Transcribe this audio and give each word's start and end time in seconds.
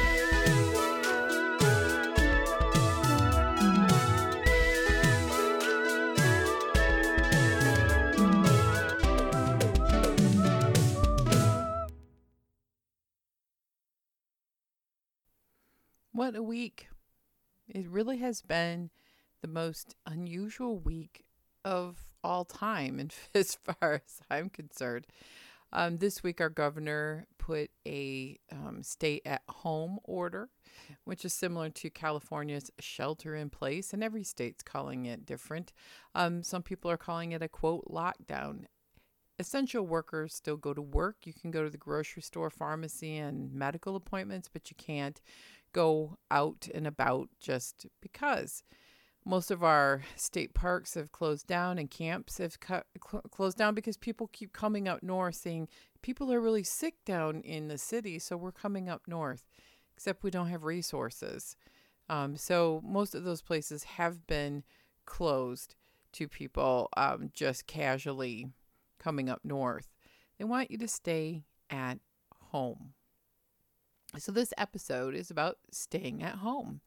What 16.10 16.34
a 16.34 16.42
week! 16.42 16.88
It 17.68 17.86
really 17.86 18.18
has 18.18 18.42
been 18.42 18.90
the 19.42 19.46
most 19.46 19.94
unusual 20.04 20.76
week 20.76 21.24
of 21.64 21.98
all 22.24 22.44
time, 22.44 23.10
as 23.36 23.54
far 23.54 24.02
as 24.04 24.20
I'm 24.28 24.50
concerned. 24.50 25.06
Um, 25.72 25.98
this 25.98 26.24
week, 26.24 26.40
our 26.40 26.48
governor 26.48 27.26
put 27.46 27.70
a 27.86 28.36
um, 28.50 28.82
stay 28.82 29.20
at 29.24 29.42
home 29.48 30.00
order, 30.02 30.48
which 31.04 31.24
is 31.24 31.32
similar 31.32 31.70
to 31.70 31.88
California's 31.90 32.72
shelter 32.80 33.36
in 33.36 33.50
place, 33.50 33.92
and 33.92 34.02
every 34.02 34.24
state's 34.24 34.64
calling 34.64 35.06
it 35.06 35.24
different. 35.24 35.72
Um, 36.14 36.42
some 36.42 36.62
people 36.62 36.90
are 36.90 36.96
calling 36.96 37.30
it 37.32 37.42
a 37.42 37.48
quote 37.48 37.86
lockdown. 37.88 38.64
Essential 39.38 39.86
workers 39.86 40.34
still 40.34 40.56
go 40.56 40.74
to 40.74 40.82
work. 40.82 41.18
You 41.24 41.32
can 41.32 41.52
go 41.52 41.62
to 41.62 41.70
the 41.70 41.78
grocery 41.78 42.22
store, 42.22 42.50
pharmacy, 42.50 43.16
and 43.16 43.52
medical 43.52 43.94
appointments, 43.94 44.48
but 44.52 44.68
you 44.70 44.76
can't 44.76 45.20
go 45.72 46.18
out 46.32 46.66
and 46.74 46.86
about 46.86 47.28
just 47.38 47.86
because. 48.00 48.64
Most 49.24 49.50
of 49.50 49.62
our 49.62 50.02
state 50.14 50.54
parks 50.54 50.94
have 50.94 51.10
closed 51.12 51.46
down 51.46 51.78
and 51.78 51.90
camps 51.90 52.38
have 52.38 52.58
cut, 52.60 52.86
cl- 53.08 53.22
closed 53.30 53.58
down 53.58 53.74
because 53.74 53.96
people 53.96 54.30
keep 54.32 54.52
coming 54.52 54.88
up 54.88 55.02
north 55.02 55.34
saying 55.34 55.68
people 56.06 56.32
are 56.32 56.40
really 56.40 56.62
sick 56.62 56.94
down 57.04 57.40
in 57.40 57.66
the 57.66 57.76
city, 57.76 58.16
so 58.16 58.36
we're 58.36 58.52
coming 58.52 58.88
up 58.88 59.02
north, 59.08 59.44
except 59.96 60.22
we 60.22 60.30
don't 60.30 60.50
have 60.50 60.62
resources. 60.62 61.56
Um, 62.08 62.36
so 62.36 62.80
most 62.84 63.16
of 63.16 63.24
those 63.24 63.42
places 63.42 63.82
have 63.82 64.24
been 64.28 64.62
closed 65.04 65.74
to 66.12 66.28
people 66.28 66.88
um, 66.96 67.30
just 67.34 67.66
casually 67.66 68.46
coming 69.00 69.28
up 69.28 69.40
north. 69.42 69.88
They 70.38 70.44
want 70.44 70.70
you 70.70 70.78
to 70.78 70.86
stay 70.86 71.42
at 71.70 71.98
home. 72.50 72.92
So 74.16 74.30
this 74.30 74.54
episode 74.56 75.16
is 75.16 75.28
about 75.28 75.56
staying 75.72 76.22
at 76.22 76.36
home. 76.36 76.82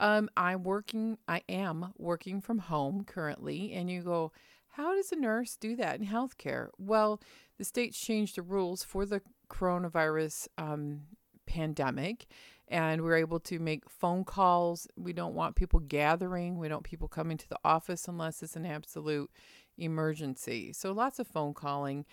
Um, 0.00 0.30
I'm 0.36 0.62
working, 0.62 1.18
I 1.26 1.42
am 1.48 1.92
working 1.98 2.40
from 2.40 2.58
home 2.58 3.04
currently. 3.04 3.72
And 3.72 3.90
you 3.90 4.02
go, 4.02 4.32
how 4.68 4.94
does 4.94 5.10
a 5.10 5.16
nurse 5.16 5.56
do 5.56 5.74
that 5.76 5.98
in 6.00 6.06
healthcare? 6.06 6.68
Well, 6.78 7.20
the 7.58 7.64
states 7.64 7.98
changed 7.98 8.36
the 8.36 8.42
rules 8.42 8.84
for 8.84 9.04
the 9.04 9.22
coronavirus 9.50 10.46
um, 10.56 11.00
pandemic, 11.46 12.26
and 12.68 13.02
we're 13.02 13.16
able 13.16 13.40
to 13.40 13.58
make 13.58 13.90
phone 13.90 14.24
calls. 14.24 14.86
We 14.96 15.12
don't 15.12 15.34
want 15.34 15.56
people 15.56 15.80
gathering, 15.80 16.58
we 16.58 16.68
don't 16.68 16.84
people 16.84 17.08
coming 17.08 17.36
to 17.38 17.48
the 17.48 17.58
office 17.64 18.06
unless 18.06 18.42
it's 18.42 18.54
an 18.54 18.66
absolute 18.66 19.30
emergency. 19.76 20.72
So 20.72 20.92
lots 20.92 21.18
of 21.18 21.26
phone 21.26 21.54
calling. 21.54 22.04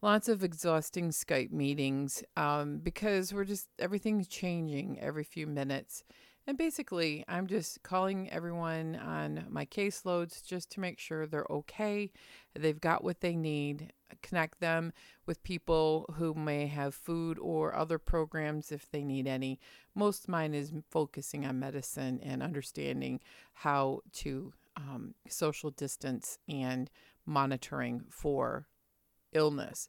Lots 0.00 0.28
of 0.28 0.42
exhausting 0.42 1.10
Skype 1.10 1.52
meetings 1.52 2.24
um, 2.36 2.78
because 2.78 3.32
we're 3.32 3.44
just, 3.44 3.68
everything's 3.78 4.26
changing 4.26 4.98
every 5.00 5.22
few 5.22 5.46
minutes. 5.46 6.02
And 6.46 6.58
basically, 6.58 7.24
I'm 7.28 7.46
just 7.46 7.82
calling 7.84 8.28
everyone 8.30 8.96
on 8.96 9.46
my 9.48 9.64
caseloads 9.64 10.44
just 10.44 10.70
to 10.72 10.80
make 10.80 10.98
sure 10.98 11.26
they're 11.26 11.46
okay, 11.48 12.10
they've 12.54 12.80
got 12.80 13.04
what 13.04 13.20
they 13.20 13.36
need, 13.36 13.92
connect 14.22 14.58
them 14.58 14.92
with 15.24 15.44
people 15.44 16.12
who 16.16 16.34
may 16.34 16.66
have 16.66 16.96
food 16.96 17.38
or 17.38 17.76
other 17.76 17.98
programs 17.98 18.72
if 18.72 18.90
they 18.90 19.04
need 19.04 19.28
any. 19.28 19.60
Most 19.94 20.28
mine 20.28 20.52
is 20.52 20.72
focusing 20.90 21.46
on 21.46 21.60
medicine 21.60 22.18
and 22.22 22.42
understanding 22.42 23.20
how 23.54 24.00
to 24.14 24.52
um, 24.76 25.14
social 25.28 25.70
distance 25.70 26.38
and 26.48 26.90
monitoring 27.24 28.02
for 28.10 28.66
illness. 29.32 29.88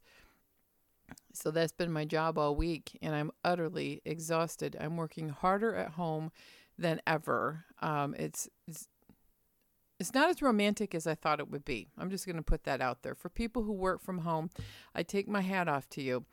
So 1.32 1.50
that's 1.50 1.72
been 1.72 1.92
my 1.92 2.04
job 2.04 2.38
all 2.38 2.54
week, 2.54 2.98
and 3.02 3.14
I'm 3.14 3.30
utterly 3.44 4.02
exhausted. 4.04 4.76
I'm 4.80 4.96
working 4.96 5.28
harder 5.28 5.74
at 5.74 5.92
home 5.92 6.30
than 6.78 7.00
ever. 7.06 7.64
Um, 7.80 8.14
it's, 8.18 8.48
it's 8.66 8.88
it's 10.00 10.12
not 10.12 10.28
as 10.28 10.42
romantic 10.42 10.94
as 10.94 11.06
I 11.06 11.14
thought 11.14 11.38
it 11.38 11.50
would 11.50 11.64
be. 11.64 11.88
I'm 11.96 12.10
just 12.10 12.26
going 12.26 12.36
to 12.36 12.42
put 12.42 12.64
that 12.64 12.80
out 12.80 13.02
there. 13.02 13.14
For 13.14 13.28
people 13.28 13.62
who 13.62 13.72
work 13.72 14.02
from 14.02 14.18
home, 14.18 14.50
I 14.94 15.02
take 15.02 15.28
my 15.28 15.40
hat 15.40 15.68
off 15.68 15.88
to 15.90 16.02
you. 16.02 16.24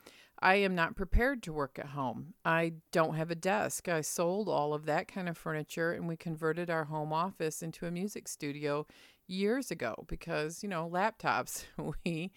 I 0.41 0.55
am 0.55 0.73
not 0.73 0.95
prepared 0.95 1.43
to 1.43 1.53
work 1.53 1.77
at 1.77 1.87
home. 1.87 2.33
I 2.43 2.73
don't 2.91 3.15
have 3.15 3.29
a 3.29 3.35
desk. 3.35 3.87
I 3.87 4.01
sold 4.01 4.49
all 4.49 4.73
of 4.73 4.87
that 4.87 5.07
kind 5.07 5.29
of 5.29 5.37
furniture 5.37 5.91
and 5.91 6.07
we 6.07 6.17
converted 6.17 6.69
our 6.69 6.85
home 6.85 7.13
office 7.13 7.61
into 7.61 7.85
a 7.85 7.91
music 7.91 8.27
studio 8.27 8.87
years 9.27 9.69
ago 9.69 10.05
because, 10.07 10.63
you 10.63 10.69
know, 10.69 10.89
laptops. 10.91 11.65
We 12.03 12.31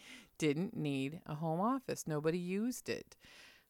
didn't 0.44 0.76
need 0.76 1.22
a 1.24 1.36
home 1.36 1.58
office. 1.58 2.06
Nobody 2.06 2.36
used 2.36 2.90
it. 2.90 3.16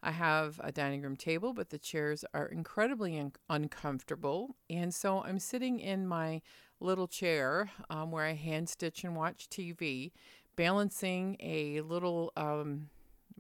I 0.03 0.11
have 0.11 0.61
a 0.63 0.73
dining 0.73 1.03
room 1.03 1.15
table, 1.15 1.53
but 1.53 1.71
the 1.71 1.79
chairs 1.79 2.25
are 2.35 2.47
incredibly 2.47 3.17
un- 3.17 3.31
uncomfortable. 3.49 4.57
And 4.69 4.93
so 4.93 5.23
I'm 5.23 5.39
sitting 5.39 5.79
in 5.79 6.09
my 6.09 6.43
little 6.81 7.07
chair 7.07 7.71
um, 7.91 8.11
where 8.11 8.25
I 8.25 8.33
hand 8.33 8.69
stitch 8.69 9.05
and 9.05 9.15
watch 9.15 9.49
TV, 9.49 10.11
balancing 10.57 11.37
a 11.39 11.81
little 11.83 12.33
um, 12.37 12.91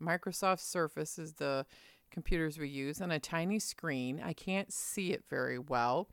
Microsoft 0.00 0.60
Surface, 0.60 1.18
is 1.18 1.32
the 1.32 1.66
computers 2.12 2.56
we 2.56 2.68
use, 2.68 3.00
on 3.00 3.10
a 3.10 3.18
tiny 3.18 3.58
screen. 3.58 4.22
I 4.24 4.32
can't 4.32 4.72
see 4.72 5.12
it 5.12 5.24
very 5.28 5.58
well. 5.58 6.08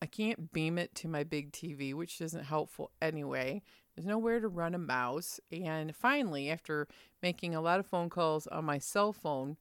I 0.00 0.06
can't 0.06 0.52
beam 0.52 0.78
it 0.78 0.94
to 0.94 1.08
my 1.08 1.24
big 1.24 1.50
TV, 1.50 1.94
which 1.94 2.20
isn't 2.20 2.44
helpful 2.44 2.92
anyway. 3.02 3.62
There's 3.94 4.06
nowhere 4.06 4.40
to 4.40 4.48
run 4.48 4.74
a 4.74 4.78
mouse. 4.78 5.40
And 5.52 5.94
finally, 5.94 6.50
after 6.50 6.88
making 7.22 7.54
a 7.54 7.60
lot 7.60 7.80
of 7.80 7.86
phone 7.86 8.10
calls 8.10 8.46
on 8.46 8.64
my 8.64 8.78
cell 8.78 9.12
phone, 9.12 9.56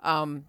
um, 0.00 0.46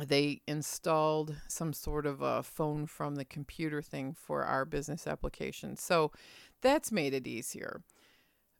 they 0.00 0.40
installed 0.48 1.36
some 1.46 1.72
sort 1.72 2.06
of 2.06 2.20
a 2.20 2.42
phone 2.42 2.86
from 2.86 3.14
the 3.14 3.24
computer 3.24 3.80
thing 3.80 4.12
for 4.12 4.44
our 4.44 4.64
business 4.64 5.06
application. 5.06 5.76
So 5.76 6.10
that's 6.60 6.90
made 6.90 7.14
it 7.14 7.26
easier. 7.26 7.82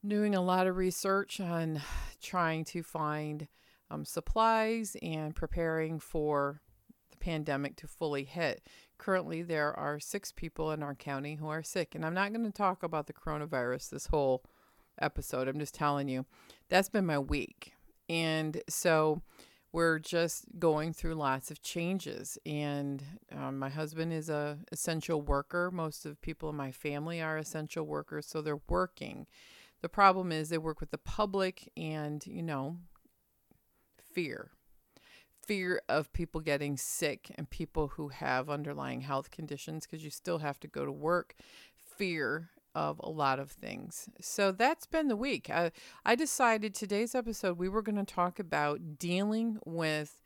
I'm 0.02 0.08
doing 0.08 0.34
a 0.34 0.40
lot 0.40 0.66
of 0.66 0.76
research 0.76 1.40
on 1.40 1.80
trying 2.22 2.64
to 2.66 2.82
find 2.82 3.48
um, 3.90 4.04
supplies 4.04 4.96
and 5.02 5.34
preparing 5.34 5.98
for 5.98 6.60
pandemic 7.24 7.76
to 7.76 7.86
fully 7.86 8.24
hit 8.24 8.66
currently 8.98 9.42
there 9.42 9.78
are 9.78 9.98
six 10.00 10.32
people 10.32 10.70
in 10.70 10.82
our 10.82 10.94
county 10.94 11.34
who 11.34 11.48
are 11.48 11.62
sick. 11.62 11.94
And 11.94 12.04
I'm 12.04 12.14
not 12.14 12.32
going 12.32 12.44
to 12.44 12.52
talk 12.52 12.82
about 12.82 13.06
the 13.06 13.12
coronavirus 13.12 13.90
this 13.90 14.06
whole 14.06 14.42
episode. 15.00 15.48
I'm 15.48 15.58
just 15.58 15.74
telling 15.74 16.08
you 16.08 16.24
that's 16.68 16.88
been 16.88 17.06
my 17.06 17.18
week. 17.18 17.72
And 18.08 18.62
so 18.68 19.22
we're 19.72 19.98
just 19.98 20.44
going 20.58 20.92
through 20.92 21.14
lots 21.14 21.50
of 21.50 21.60
changes. 21.62 22.38
And 22.46 23.02
um, 23.32 23.58
my 23.58 23.68
husband 23.68 24.12
is 24.12 24.28
a 24.28 24.58
essential 24.70 25.20
worker. 25.20 25.70
Most 25.70 26.06
of 26.06 26.20
people 26.20 26.48
in 26.50 26.56
my 26.56 26.70
family 26.70 27.20
are 27.20 27.36
essential 27.36 27.84
workers, 27.84 28.26
so 28.26 28.40
they're 28.40 28.60
working. 28.68 29.26
The 29.82 29.88
problem 29.88 30.32
is 30.32 30.48
they 30.48 30.58
work 30.58 30.80
with 30.80 30.92
the 30.92 30.98
public 30.98 31.70
and, 31.76 32.24
you 32.26 32.42
know, 32.42 32.78
fear 34.14 34.52
fear 35.46 35.82
of 35.88 36.12
people 36.12 36.40
getting 36.40 36.76
sick 36.76 37.30
and 37.36 37.48
people 37.48 37.88
who 37.88 38.08
have 38.08 38.50
underlying 38.50 39.02
health 39.02 39.30
conditions 39.30 39.86
because 39.86 40.04
you 40.04 40.10
still 40.10 40.38
have 40.38 40.58
to 40.60 40.68
go 40.68 40.84
to 40.84 40.92
work, 40.92 41.34
fear 41.76 42.50
of 42.74 43.00
a 43.02 43.10
lot 43.10 43.38
of 43.38 43.50
things. 43.50 44.08
So 44.20 44.50
that's 44.50 44.86
been 44.86 45.08
the 45.08 45.16
week. 45.16 45.48
I, 45.48 45.70
I 46.04 46.14
decided 46.14 46.74
today's 46.74 47.14
episode 47.14 47.58
we 47.58 47.68
were 47.68 47.82
going 47.82 48.04
to 48.04 48.14
talk 48.14 48.38
about 48.38 48.98
dealing 48.98 49.58
with 49.64 50.20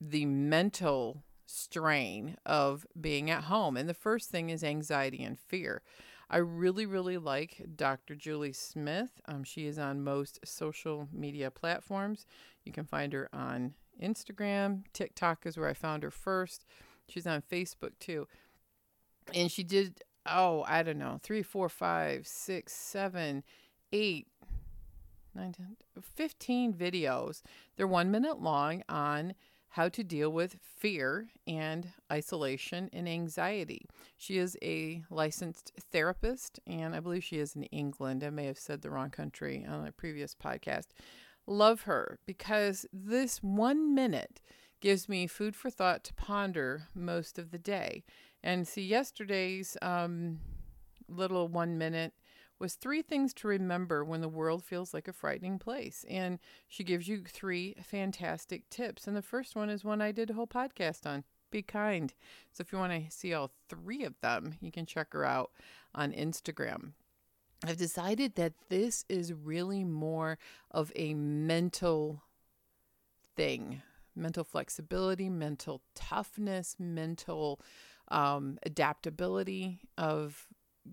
the 0.00 0.26
mental 0.26 1.24
strain 1.46 2.36
of 2.46 2.86
being 3.00 3.30
at 3.30 3.44
home. 3.44 3.76
And 3.76 3.88
the 3.88 3.94
first 3.94 4.30
thing 4.30 4.50
is 4.50 4.62
anxiety 4.62 5.22
and 5.22 5.38
fear. 5.38 5.82
I 6.30 6.38
really, 6.38 6.86
really 6.86 7.18
like 7.18 7.62
Dr. 7.76 8.14
Julie 8.14 8.54
Smith. 8.54 9.20
Um, 9.26 9.44
she 9.44 9.66
is 9.66 9.78
on 9.78 10.02
most 10.02 10.38
social 10.44 11.08
media 11.12 11.50
platforms. 11.50 12.24
You 12.64 12.72
can 12.72 12.84
find 12.84 13.12
her 13.12 13.28
on 13.34 13.74
Instagram. 14.02 14.82
TikTok 14.92 15.46
is 15.46 15.56
where 15.56 15.68
I 15.68 15.74
found 15.74 16.02
her 16.02 16.10
first. 16.10 16.64
She's 17.08 17.26
on 17.26 17.42
Facebook 17.42 17.92
too. 17.98 18.26
And 19.34 19.50
she 19.50 19.62
did, 19.62 20.02
oh, 20.26 20.64
I 20.66 20.82
don't 20.82 20.98
know, 20.98 21.20
three, 21.22 21.42
four, 21.42 21.68
five, 21.68 22.26
six, 22.26 22.72
seven, 22.72 23.44
eight, 23.92 24.26
nine, 25.34 25.52
10, 25.52 25.76
15 26.02 26.74
videos. 26.74 27.42
They're 27.76 27.86
one 27.86 28.10
minute 28.10 28.40
long 28.40 28.82
on 28.88 29.34
how 29.72 29.88
to 29.88 30.04
deal 30.04 30.30
with 30.30 30.58
fear 30.60 31.28
and 31.46 31.88
isolation 32.12 32.90
and 32.92 33.08
anxiety. 33.08 33.86
She 34.18 34.36
is 34.36 34.56
a 34.62 35.02
licensed 35.08 35.72
therapist, 35.90 36.60
and 36.66 36.94
I 36.94 37.00
believe 37.00 37.24
she 37.24 37.38
is 37.38 37.56
in 37.56 37.64
England. 37.64 38.22
I 38.22 38.28
may 38.28 38.44
have 38.44 38.58
said 38.58 38.82
the 38.82 38.90
wrong 38.90 39.08
country 39.08 39.64
on 39.66 39.86
a 39.86 39.92
previous 39.92 40.34
podcast. 40.34 40.88
Love 41.46 41.82
her 41.82 42.18
because 42.26 42.86
this 42.92 43.42
one 43.42 43.94
minute 43.94 44.40
gives 44.80 45.08
me 45.08 45.26
food 45.26 45.56
for 45.56 45.70
thought 45.70 46.04
to 46.04 46.14
ponder 46.14 46.88
most 46.94 47.38
of 47.38 47.50
the 47.50 47.58
day. 47.58 48.04
And 48.42 48.66
see, 48.66 48.82
yesterday's 48.82 49.76
um, 49.80 50.40
little 51.08 51.48
one 51.48 51.78
minute 51.78 52.12
was 52.58 52.74
three 52.74 53.02
things 53.02 53.34
to 53.34 53.48
remember 53.48 54.04
when 54.04 54.20
the 54.20 54.28
world 54.28 54.62
feels 54.62 54.94
like 54.94 55.08
a 55.08 55.12
frightening 55.12 55.58
place. 55.58 56.04
And 56.08 56.38
she 56.68 56.84
gives 56.84 57.08
you 57.08 57.24
three 57.26 57.74
fantastic 57.82 58.68
tips. 58.70 59.06
And 59.06 59.16
the 59.16 59.22
first 59.22 59.56
one 59.56 59.68
is 59.68 59.84
one 59.84 60.00
I 60.00 60.12
did 60.12 60.30
a 60.30 60.34
whole 60.34 60.46
podcast 60.46 61.06
on 61.06 61.24
be 61.50 61.62
kind. 61.62 62.14
So 62.52 62.62
if 62.62 62.72
you 62.72 62.78
want 62.78 62.92
to 62.92 63.14
see 63.14 63.34
all 63.34 63.50
three 63.68 64.04
of 64.04 64.18
them, 64.20 64.54
you 64.60 64.72
can 64.72 64.86
check 64.86 65.12
her 65.12 65.24
out 65.24 65.50
on 65.94 66.12
Instagram. 66.12 66.92
I've 67.64 67.76
decided 67.76 68.34
that 68.36 68.54
this 68.68 69.04
is 69.08 69.32
really 69.32 69.84
more 69.84 70.38
of 70.70 70.92
a 70.96 71.14
mental 71.14 72.22
thing 73.36 73.82
mental 74.14 74.44
flexibility, 74.44 75.30
mental 75.30 75.80
toughness, 75.94 76.76
mental 76.78 77.60
um, 78.08 78.58
adaptability 78.64 79.80
of 79.96 80.48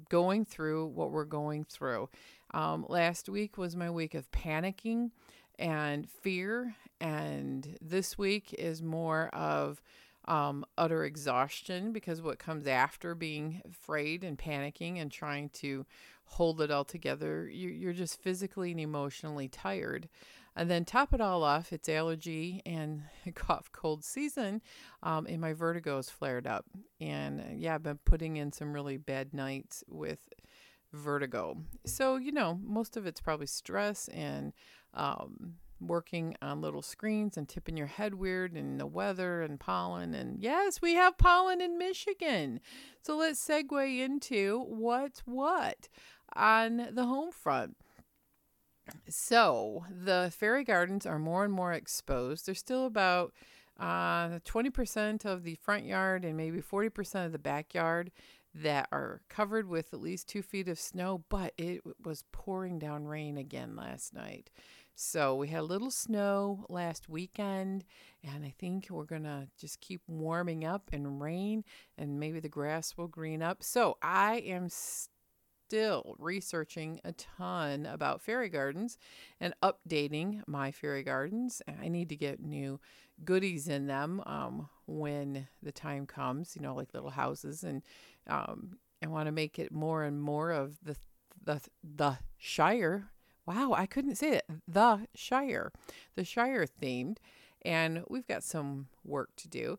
going 0.10 0.46
through 0.46 0.88
what 0.88 1.12
we're 1.12 1.26
going 1.26 1.66
through. 1.66 2.10
Um, 2.54 2.86
last 2.88 3.28
week 3.28 3.58
was 3.58 3.76
my 3.76 3.90
week 3.90 4.14
of 4.14 4.32
panicking 4.32 5.12
and 5.58 6.10
fear, 6.10 6.76
and 7.02 7.78
this 7.82 8.18
week 8.18 8.56
is 8.58 8.82
more 8.82 9.28
of 9.34 9.82
um, 10.26 10.64
utter 10.78 11.04
exhaustion 11.06 11.92
because 11.92 12.22
what 12.22 12.40
comes 12.40 12.68
after 12.68 13.16
being 13.16 13.62
afraid 13.70 14.24
and 14.24 14.38
panicking 14.38 15.02
and 15.02 15.12
trying 15.12 15.50
to 15.50 15.86
hold 16.30 16.62
it 16.62 16.72
all 16.72 16.86
together, 16.86 17.50
you, 17.50 17.70
you're 17.70 17.94
just 17.94 18.22
physically 18.22 18.72
and 18.72 18.80
emotionally 18.80 19.48
tired. 19.48 20.08
And 20.56 20.70
then 20.70 20.84
top 20.84 21.14
it 21.14 21.22
all 21.22 21.44
off, 21.44 21.72
it's 21.72 21.90
allergy 21.90 22.62
and 22.66 23.04
cough 23.36 23.72
cold 23.72 24.04
season, 24.04 24.62
um, 25.04 25.26
and 25.28 25.40
my 25.40 25.54
vertigo 25.54 25.98
has 25.98 26.10
flared 26.10 26.48
up. 26.48 26.66
And 27.00 27.40
uh, 27.40 27.44
yeah, 27.56 27.76
I've 27.76 27.84
been 27.84 28.00
putting 28.06 28.38
in 28.38 28.52
some 28.52 28.74
really 28.74 28.98
bad 28.98 29.34
nights 29.34 29.84
with 29.88 30.20
vertigo. 30.94 31.58
So, 31.86 32.18
you 32.18 32.32
know, 32.32 32.60
most 32.64 32.98
of 32.98 33.06
it's 33.06 33.22
probably 33.22 33.48
stress 33.48 34.08
and 34.10 34.54
um, 34.94 35.56
working 35.80 36.36
on 36.42 36.62
little 36.62 36.82
screens 36.82 37.38
and 37.38 37.48
tipping 37.48 37.78
your 37.78 37.88
head 37.88 38.16
weird 38.16 38.54
and 38.54 38.80
the 38.80 38.88
weather 38.88 39.42
and 39.42 39.60
pollen. 39.60 40.14
And 40.14 40.40
yes, 40.40 40.82
we 40.82 40.96
have 40.96 41.18
pollen 41.18 41.62
in 41.62 41.78
Michigan. 41.78 42.60
So 43.02 43.18
let's 43.18 43.46
segue 43.46 44.00
into 44.00 44.66
what's 44.68 45.22
what 45.22 45.88
on 46.36 46.90
the 46.92 47.06
home 47.06 47.32
front. 47.32 47.78
So 49.08 49.86
the 49.90 50.34
fairy 50.36 50.64
gardens 50.64 51.06
are 51.06 51.20
more 51.20 51.44
and 51.44 51.54
more 51.54 51.74
exposed. 51.74 52.46
They're 52.46 52.56
still 52.56 52.86
about 52.86 53.34
uh, 53.80 54.40
20% 54.40 55.26
of 55.26 55.44
the 55.44 55.56
front 55.56 55.86
yard 55.86 56.26
and 56.26 56.36
maybe 56.36 56.62
40% 56.62 57.26
of 57.26 57.32
the 57.32 57.40
backyard 57.40 58.12
that 58.54 58.88
are 58.92 59.22
covered 59.30 59.68
with 59.68 59.94
at 59.94 60.02
least 60.02 60.28
two 60.28 60.42
feet 60.42 60.68
of 60.68 60.80
snow, 60.80 61.24
but 61.30 61.54
it 61.58 61.82
was 62.04 62.24
pouring 62.32 62.80
down 62.80 63.06
rain 63.06 63.38
again 63.38 63.76
last 63.76 64.14
night. 64.14 64.50
So 64.96 65.36
we 65.36 65.48
had 65.48 65.62
a 65.62 65.64
little 65.64 65.92
snow 65.92 66.66
last 66.68 67.08
weekend, 67.08 67.86
and 68.22 68.44
I 68.44 68.54
think 68.60 68.88
we're 68.90 69.06
to 69.06 69.48
just 69.58 69.80
keep 69.80 70.02
warming 70.08 70.66
up 70.66 70.90
and 70.92 71.22
rain, 71.22 71.64
and 71.98 72.20
maybe 72.20 72.42
the 72.42 72.50
grass 72.50 72.98
will 72.98 73.08
green 73.08 73.42
up. 73.42 73.64
So 73.64 73.98
I 74.02 74.40
am 74.40 74.68
still 75.70 76.16
researching 76.18 77.00
a 77.04 77.12
ton 77.12 77.86
about 77.86 78.24
fairy 78.24 78.50
gardens 78.50 78.98
and 79.40 79.54
updating 79.62 80.42
my 80.48 80.72
fairy 80.72 81.04
gardens. 81.04 81.62
I 81.80 81.90
need 81.90 82.10
to 82.10 82.16
get 82.16 82.42
new 82.42 82.80
goodies 83.24 83.68
in 83.68 83.86
them 83.86 84.24
um, 84.26 84.68
when 84.88 85.48
the 85.62 85.72
time 85.72 86.08
comes, 86.08 86.56
you 86.56 86.64
know, 86.64 86.74
like 86.74 86.92
little 86.92 87.12
houses. 87.12 87.64
And 87.64 87.84
um, 88.26 88.80
I 89.04 89.08
want 89.08 89.28
to 89.28 89.32
make 89.32 89.60
it 89.60 89.72
more 89.72 90.04
and 90.04 90.20
more 90.20 90.50
of 90.50 90.80
the, 90.84 90.96
the, 91.46 91.62
the 91.84 92.18
Shire. 92.40 93.12
Wow, 93.46 93.74
I 93.74 93.86
couldn't 93.86 94.16
say 94.16 94.38
it. 94.38 94.46
The 94.68 95.06
Shire, 95.14 95.72
the 96.16 96.24
Shire 96.24 96.66
themed. 96.66 97.18
And 97.62 98.06
we've 98.10 98.28
got 98.28 98.44
some 98.44 98.88
work 99.06 99.36
to 99.36 99.48
do. 99.48 99.78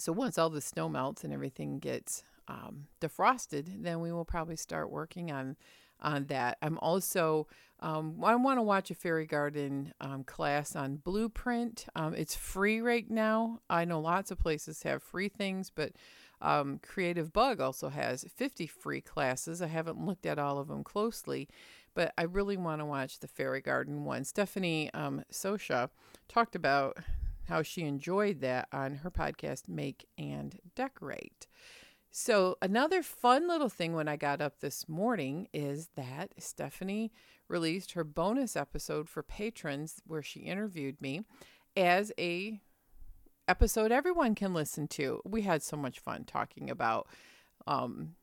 So 0.00 0.10
once 0.10 0.36
all 0.36 0.50
the 0.50 0.60
snow 0.60 0.88
melts 0.88 1.22
and 1.22 1.32
everything 1.32 1.78
gets 1.78 2.24
um, 2.48 2.86
defrosted, 3.00 3.82
then 3.82 4.00
we 4.00 4.12
will 4.12 4.24
probably 4.24 4.56
start 4.56 4.90
working 4.90 5.30
on 5.30 5.56
on 6.00 6.26
that. 6.26 6.58
I'm 6.60 6.78
also 6.78 7.46
um, 7.80 8.22
I 8.24 8.34
want 8.36 8.58
to 8.58 8.62
watch 8.62 8.90
a 8.90 8.94
fairy 8.94 9.26
garden 9.26 9.92
um, 10.00 10.24
class 10.24 10.74
on 10.74 10.96
Bluprint. 10.96 11.86
Um, 11.94 12.14
it's 12.14 12.34
free 12.34 12.80
right 12.80 13.08
now. 13.10 13.60
I 13.68 13.84
know 13.84 14.00
lots 14.00 14.30
of 14.30 14.38
places 14.38 14.82
have 14.84 15.02
free 15.02 15.28
things, 15.28 15.70
but 15.70 15.92
um, 16.40 16.78
Creativebug 16.78 17.60
also 17.60 17.88
has 17.88 18.24
50 18.34 18.66
free 18.66 19.00
classes. 19.00 19.60
I 19.60 19.66
haven't 19.66 20.04
looked 20.04 20.26
at 20.26 20.38
all 20.38 20.58
of 20.58 20.68
them 20.68 20.84
closely, 20.84 21.48
but 21.94 22.12
I 22.16 22.22
really 22.22 22.56
want 22.56 22.80
to 22.80 22.86
watch 22.86 23.18
the 23.18 23.28
fairy 23.28 23.60
garden 23.60 24.04
one. 24.04 24.24
Stephanie 24.24 24.90
um, 24.94 25.22
Sosha 25.32 25.90
talked 26.28 26.54
about 26.54 26.98
how 27.48 27.62
she 27.62 27.82
enjoyed 27.82 28.40
that 28.40 28.68
on 28.72 28.96
her 28.96 29.10
podcast, 29.10 29.68
Make 29.68 30.06
and 30.16 30.58
Decorate. 30.74 31.46
So, 32.16 32.58
another 32.62 33.02
fun 33.02 33.48
little 33.48 33.68
thing 33.68 33.92
when 33.92 34.06
I 34.06 34.14
got 34.14 34.40
up 34.40 34.60
this 34.60 34.88
morning 34.88 35.48
is 35.52 35.88
that 35.96 36.30
Stephanie 36.38 37.10
released 37.48 37.90
her 37.92 38.04
bonus 38.04 38.54
episode 38.54 39.08
for 39.08 39.24
patrons 39.24 40.00
where 40.06 40.22
she 40.22 40.38
interviewed 40.42 41.02
me 41.02 41.22
as 41.76 42.12
a 42.16 42.60
episode 43.48 43.90
everyone 43.90 44.36
can 44.36 44.54
listen 44.54 44.86
to. 44.86 45.22
We 45.24 45.42
had 45.42 45.64
so 45.64 45.76
much 45.76 45.98
fun 45.98 46.22
talking 46.22 46.70
about 46.70 47.08
um, 47.66 48.14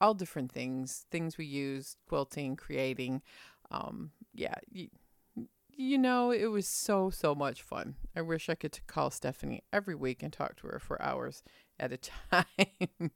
all 0.00 0.14
different 0.14 0.52
things, 0.52 1.04
things 1.10 1.36
we 1.36 1.46
use, 1.46 1.96
quilting, 2.08 2.54
creating. 2.54 3.22
Um, 3.72 4.12
yeah, 4.34 4.54
you, 5.76 5.98
know, 5.98 6.30
it 6.30 6.46
was 6.46 6.66
so, 6.66 7.10
so 7.10 7.34
much 7.34 7.62
fun. 7.62 7.96
I 8.14 8.22
wish 8.22 8.48
I 8.48 8.54
could 8.54 8.78
call 8.86 9.10
Stephanie 9.10 9.62
every 9.72 9.94
week 9.94 10.22
and 10.22 10.32
talk 10.32 10.56
to 10.56 10.66
her 10.68 10.78
for 10.78 11.00
hours 11.00 11.42
at 11.78 11.92
a 11.92 11.98
time. 12.32 13.10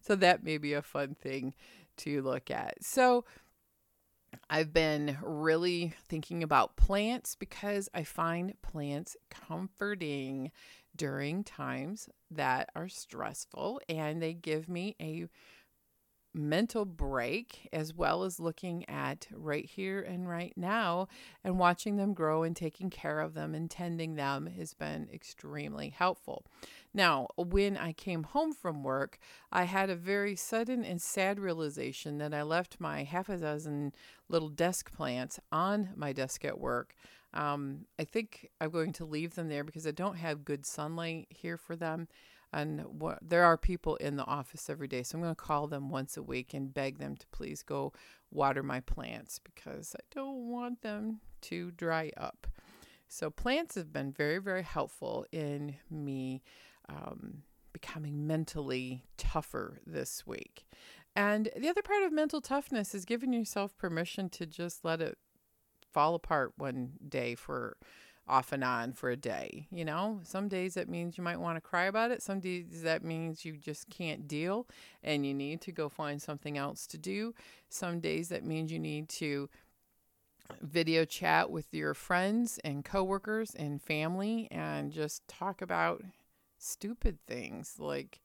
so 0.00 0.16
that 0.16 0.44
may 0.44 0.58
be 0.58 0.72
a 0.72 0.82
fun 0.82 1.14
thing 1.14 1.54
to 1.98 2.22
look 2.22 2.50
at. 2.50 2.84
So 2.84 3.24
I've 4.48 4.72
been 4.72 5.18
really 5.22 5.94
thinking 6.08 6.42
about 6.42 6.76
plants 6.76 7.34
because 7.34 7.88
I 7.94 8.04
find 8.04 8.60
plants 8.62 9.16
comforting 9.30 10.50
during 10.96 11.44
times 11.44 12.08
that 12.30 12.70
are 12.74 12.88
stressful 12.88 13.80
and 13.88 14.20
they 14.20 14.34
give 14.34 14.68
me 14.68 14.96
a 15.00 15.28
mental 16.32 16.84
break 16.84 17.68
as 17.72 17.92
well 17.94 18.22
as 18.22 18.38
looking 18.38 18.88
at 18.88 19.26
right 19.32 19.66
here 19.66 20.00
and 20.00 20.28
right 20.28 20.52
now 20.56 21.08
and 21.42 21.58
watching 21.58 21.96
them 21.96 22.14
grow 22.14 22.42
and 22.42 22.54
taking 22.54 22.90
care 22.90 23.20
of 23.20 23.34
them 23.34 23.54
and 23.54 23.70
tending 23.70 24.14
them 24.14 24.46
has 24.46 24.74
been 24.74 25.08
extremely 25.12 25.88
helpful. 25.88 26.44
Now, 26.92 27.28
when 27.36 27.76
I 27.76 27.92
came 27.92 28.24
home 28.24 28.52
from 28.52 28.82
work, 28.82 29.18
I 29.52 29.64
had 29.64 29.90
a 29.90 29.96
very 29.96 30.36
sudden 30.36 30.84
and 30.84 31.00
sad 31.00 31.38
realization 31.38 32.18
that 32.18 32.34
I 32.34 32.42
left 32.42 32.80
my 32.80 33.04
half 33.04 33.28
a 33.28 33.36
dozen 33.36 33.92
little 34.28 34.48
desk 34.48 34.92
plants 34.92 35.40
on 35.50 35.90
my 35.96 36.12
desk 36.12 36.44
at 36.44 36.58
work. 36.58 36.94
Um, 37.32 37.86
I 37.98 38.04
think 38.04 38.50
I'm 38.60 38.70
going 38.70 38.92
to 38.94 39.04
leave 39.04 39.34
them 39.34 39.48
there 39.48 39.64
because 39.64 39.86
I 39.86 39.92
don't 39.92 40.16
have 40.16 40.44
good 40.44 40.66
sunlight 40.66 41.28
here 41.30 41.56
for 41.56 41.76
them. 41.76 42.08
And 42.52 42.80
what, 43.00 43.18
there 43.22 43.44
are 43.44 43.56
people 43.56 43.96
in 43.96 44.16
the 44.16 44.24
office 44.24 44.68
every 44.68 44.88
day, 44.88 45.02
so 45.02 45.16
I'm 45.16 45.22
going 45.22 45.34
to 45.34 45.40
call 45.40 45.68
them 45.68 45.88
once 45.88 46.16
a 46.16 46.22
week 46.22 46.52
and 46.52 46.74
beg 46.74 46.98
them 46.98 47.16
to 47.16 47.26
please 47.28 47.62
go 47.62 47.92
water 48.30 48.62
my 48.62 48.80
plants 48.80 49.38
because 49.38 49.94
I 49.96 50.02
don't 50.12 50.50
want 50.50 50.82
them 50.82 51.20
to 51.42 51.70
dry 51.70 52.10
up. 52.16 52.48
So, 53.08 53.30
plants 53.30 53.74
have 53.74 53.92
been 53.92 54.12
very, 54.12 54.38
very 54.38 54.62
helpful 54.62 55.26
in 55.32 55.76
me 55.90 56.42
um, 56.88 57.42
becoming 57.72 58.26
mentally 58.26 59.04
tougher 59.16 59.80
this 59.86 60.26
week. 60.26 60.66
And 61.16 61.50
the 61.56 61.68
other 61.68 61.82
part 61.82 62.02
of 62.02 62.12
mental 62.12 62.40
toughness 62.40 62.94
is 62.94 63.04
giving 63.04 63.32
yourself 63.32 63.76
permission 63.76 64.28
to 64.30 64.46
just 64.46 64.84
let 64.84 65.00
it 65.00 65.18
fall 65.92 66.14
apart 66.14 66.52
one 66.56 66.92
day 67.08 67.34
for 67.34 67.76
off 68.30 68.52
and 68.52 68.62
on 68.62 68.92
for 68.92 69.10
a 69.10 69.16
day. 69.16 69.66
You 69.70 69.84
know, 69.84 70.20
some 70.22 70.48
days 70.48 70.74
that 70.74 70.88
means 70.88 71.18
you 71.18 71.24
might 71.24 71.40
want 71.40 71.56
to 71.56 71.60
cry 71.60 71.84
about 71.84 72.10
it. 72.10 72.22
Some 72.22 72.40
days 72.40 72.82
that 72.82 73.04
means 73.04 73.44
you 73.44 73.56
just 73.56 73.90
can't 73.90 74.28
deal 74.28 74.66
and 75.02 75.26
you 75.26 75.34
need 75.34 75.60
to 75.62 75.72
go 75.72 75.88
find 75.88 76.22
something 76.22 76.56
else 76.56 76.86
to 76.88 76.98
do. 76.98 77.34
Some 77.68 78.00
days 78.00 78.28
that 78.28 78.44
means 78.44 78.72
you 78.72 78.78
need 78.78 79.08
to 79.10 79.50
video 80.62 81.04
chat 81.04 81.50
with 81.50 81.72
your 81.72 81.94
friends 81.94 82.58
and 82.64 82.84
coworkers 82.84 83.54
and 83.54 83.82
family 83.82 84.48
and 84.50 84.92
just 84.92 85.26
talk 85.28 85.60
about 85.60 86.02
stupid 86.58 87.18
things 87.26 87.76
like 87.78 88.20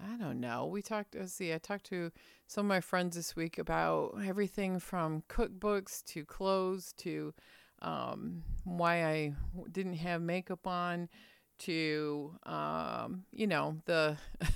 I 0.00 0.16
don't 0.16 0.40
know. 0.40 0.66
We 0.66 0.82
talked, 0.82 1.14
let's 1.14 1.32
see, 1.32 1.54
I 1.54 1.58
talked 1.58 1.86
to 1.86 2.10
some 2.48 2.66
of 2.66 2.68
my 2.68 2.80
friends 2.80 3.14
this 3.14 3.36
week 3.36 3.58
about 3.58 4.16
everything 4.26 4.80
from 4.80 5.22
cookbooks 5.28 6.04
to 6.06 6.24
clothes 6.24 6.92
to 6.98 7.32
um, 7.84 8.42
why 8.64 9.04
I 9.04 9.34
didn't 9.70 9.94
have 9.94 10.22
makeup 10.22 10.66
on 10.66 11.08
to, 11.60 12.32
um, 12.44 13.24
you 13.30 13.46
know, 13.46 13.76
the. 13.84 14.16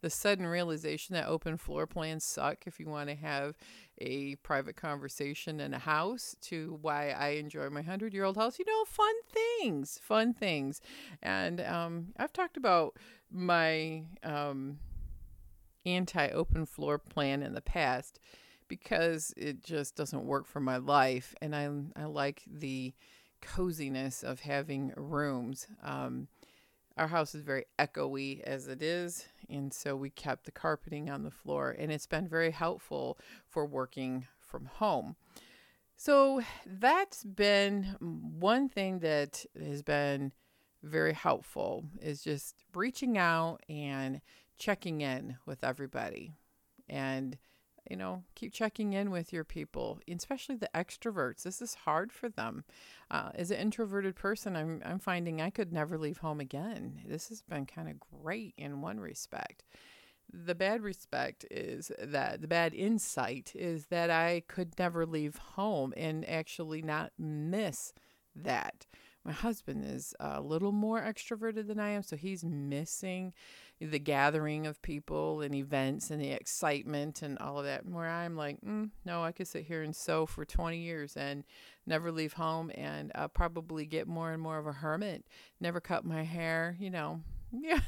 the 0.00 0.08
sudden 0.08 0.46
realization 0.46 1.14
that 1.14 1.26
open 1.26 1.58
floor 1.58 1.86
plans 1.86 2.24
suck 2.24 2.66
if 2.66 2.80
you 2.80 2.86
want 2.86 3.10
to 3.10 3.14
have 3.14 3.58
a 3.98 4.36
private 4.36 4.76
conversation 4.76 5.60
in 5.60 5.74
a 5.74 5.78
house 5.78 6.34
to 6.40 6.78
why 6.80 7.10
I 7.10 7.30
enjoy 7.30 7.68
my 7.68 7.80
100 7.80 8.14
year 8.14 8.24
old 8.24 8.36
house. 8.36 8.58
You 8.58 8.64
know, 8.64 8.84
fun 8.86 9.14
things, 9.32 9.98
fun 10.02 10.32
things. 10.32 10.80
And 11.22 11.60
um, 11.60 12.08
I've 12.16 12.32
talked 12.32 12.56
about 12.56 12.96
my 13.30 14.04
um, 14.22 14.78
anti 15.84 16.28
open 16.28 16.66
floor 16.66 16.98
plan 16.98 17.42
in 17.42 17.54
the 17.54 17.60
past 17.60 18.18
because 18.68 19.32
it 19.36 19.62
just 19.62 19.96
doesn't 19.96 20.24
work 20.24 20.46
for 20.46 20.60
my 20.60 20.76
life. 20.76 21.34
And 21.40 21.54
I, 21.54 21.70
I 21.96 22.04
like 22.04 22.42
the 22.46 22.94
coziness 23.40 24.22
of 24.22 24.40
having 24.40 24.92
rooms. 24.96 25.66
Um, 25.82 26.28
our 26.96 27.08
house 27.08 27.34
is 27.34 27.42
very 27.42 27.66
echoey 27.78 28.40
as 28.42 28.68
it 28.68 28.82
is, 28.82 29.26
and 29.50 29.72
so 29.72 29.94
we 29.94 30.08
kept 30.08 30.44
the 30.44 30.50
carpeting 30.50 31.10
on 31.10 31.24
the 31.24 31.30
floor, 31.30 31.76
and 31.78 31.92
it's 31.92 32.06
been 32.06 32.26
very 32.26 32.50
helpful 32.50 33.18
for 33.46 33.66
working 33.66 34.26
from 34.40 34.64
home. 34.64 35.16
So 35.96 36.40
that's 36.64 37.22
been 37.22 37.96
one 38.00 38.68
thing 38.68 39.00
that 39.00 39.44
has 39.58 39.82
been 39.82 40.32
very 40.82 41.12
helpful 41.12 41.84
is 42.00 42.22
just 42.22 42.54
reaching 42.74 43.18
out 43.18 43.60
and 43.68 44.20
checking 44.58 45.00
in 45.00 45.36
with 45.44 45.64
everybody 45.64 46.32
and 46.88 47.36
you 47.90 47.96
know 47.96 48.22
keep 48.34 48.52
checking 48.52 48.92
in 48.92 49.10
with 49.10 49.32
your 49.32 49.44
people 49.44 50.00
especially 50.12 50.56
the 50.56 50.70
extroverts. 50.74 51.42
This 51.42 51.60
is 51.62 51.74
hard 51.74 52.12
for 52.12 52.28
them. 52.28 52.64
Uh, 53.10 53.30
as 53.34 53.50
an 53.50 53.58
introverted 53.58 54.16
person 54.16 54.56
I'm, 54.56 54.82
I'm 54.84 54.98
finding 54.98 55.40
i 55.40 55.50
could 55.50 55.72
never 55.72 55.98
leave 55.98 56.18
home 56.18 56.40
again. 56.40 57.00
This 57.06 57.28
has 57.28 57.42
been 57.42 57.66
kind 57.66 57.88
of 57.88 57.96
great 58.22 58.54
in 58.56 58.80
one 58.80 59.00
respect. 59.00 59.64
The 60.32 60.56
bad 60.56 60.82
respect 60.82 61.46
is 61.50 61.92
that 61.98 62.40
the 62.40 62.48
bad 62.48 62.74
insight 62.74 63.52
is 63.54 63.86
that 63.86 64.10
i 64.10 64.42
could 64.48 64.78
never 64.78 65.06
leave 65.06 65.36
home 65.36 65.94
and 65.96 66.28
actually 66.28 66.82
not 66.82 67.12
miss 67.18 67.92
that. 68.34 68.86
My 69.26 69.32
husband 69.32 69.84
is 69.84 70.14
a 70.20 70.40
little 70.40 70.70
more 70.70 71.00
extroverted 71.00 71.66
than 71.66 71.80
I 71.80 71.90
am, 71.90 72.04
so 72.04 72.14
he's 72.14 72.44
missing 72.44 73.34
the 73.80 73.98
gathering 73.98 74.66
of 74.66 74.80
people 74.82 75.42
and 75.42 75.54
events 75.54 76.10
and 76.10 76.20
the 76.20 76.30
excitement 76.30 77.22
and 77.22 77.38
all 77.38 77.58
of 77.58 77.64
that. 77.64 77.86
Where 77.86 78.08
I'm 78.08 78.36
like, 78.36 78.60
mm, 78.60 78.90
no, 79.04 79.22
I 79.22 79.32
could 79.32 79.48
sit 79.48 79.64
here 79.64 79.82
and 79.82 79.94
sew 79.94 80.26
for 80.26 80.44
20 80.44 80.78
years 80.78 81.16
and 81.16 81.44
never 81.86 82.10
leave 82.10 82.34
home 82.34 82.70
and 82.74 83.12
uh, 83.14 83.28
probably 83.28 83.86
get 83.86 84.08
more 84.08 84.32
and 84.32 84.42
more 84.42 84.58
of 84.58 84.66
a 84.66 84.72
hermit. 84.72 85.24
Never 85.60 85.80
cut 85.80 86.04
my 86.04 86.22
hair, 86.22 86.76
you 86.78 86.90
know. 86.90 87.20
Yeah. 87.52 87.80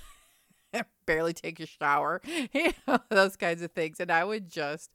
barely 1.06 1.32
take 1.32 1.60
a 1.60 1.66
shower, 1.66 2.20
you 2.52 2.72
know, 2.86 2.98
those 3.08 3.36
kinds 3.36 3.62
of 3.62 3.72
things. 3.72 4.00
And 4.00 4.10
I 4.10 4.24
would 4.24 4.48
just 4.48 4.90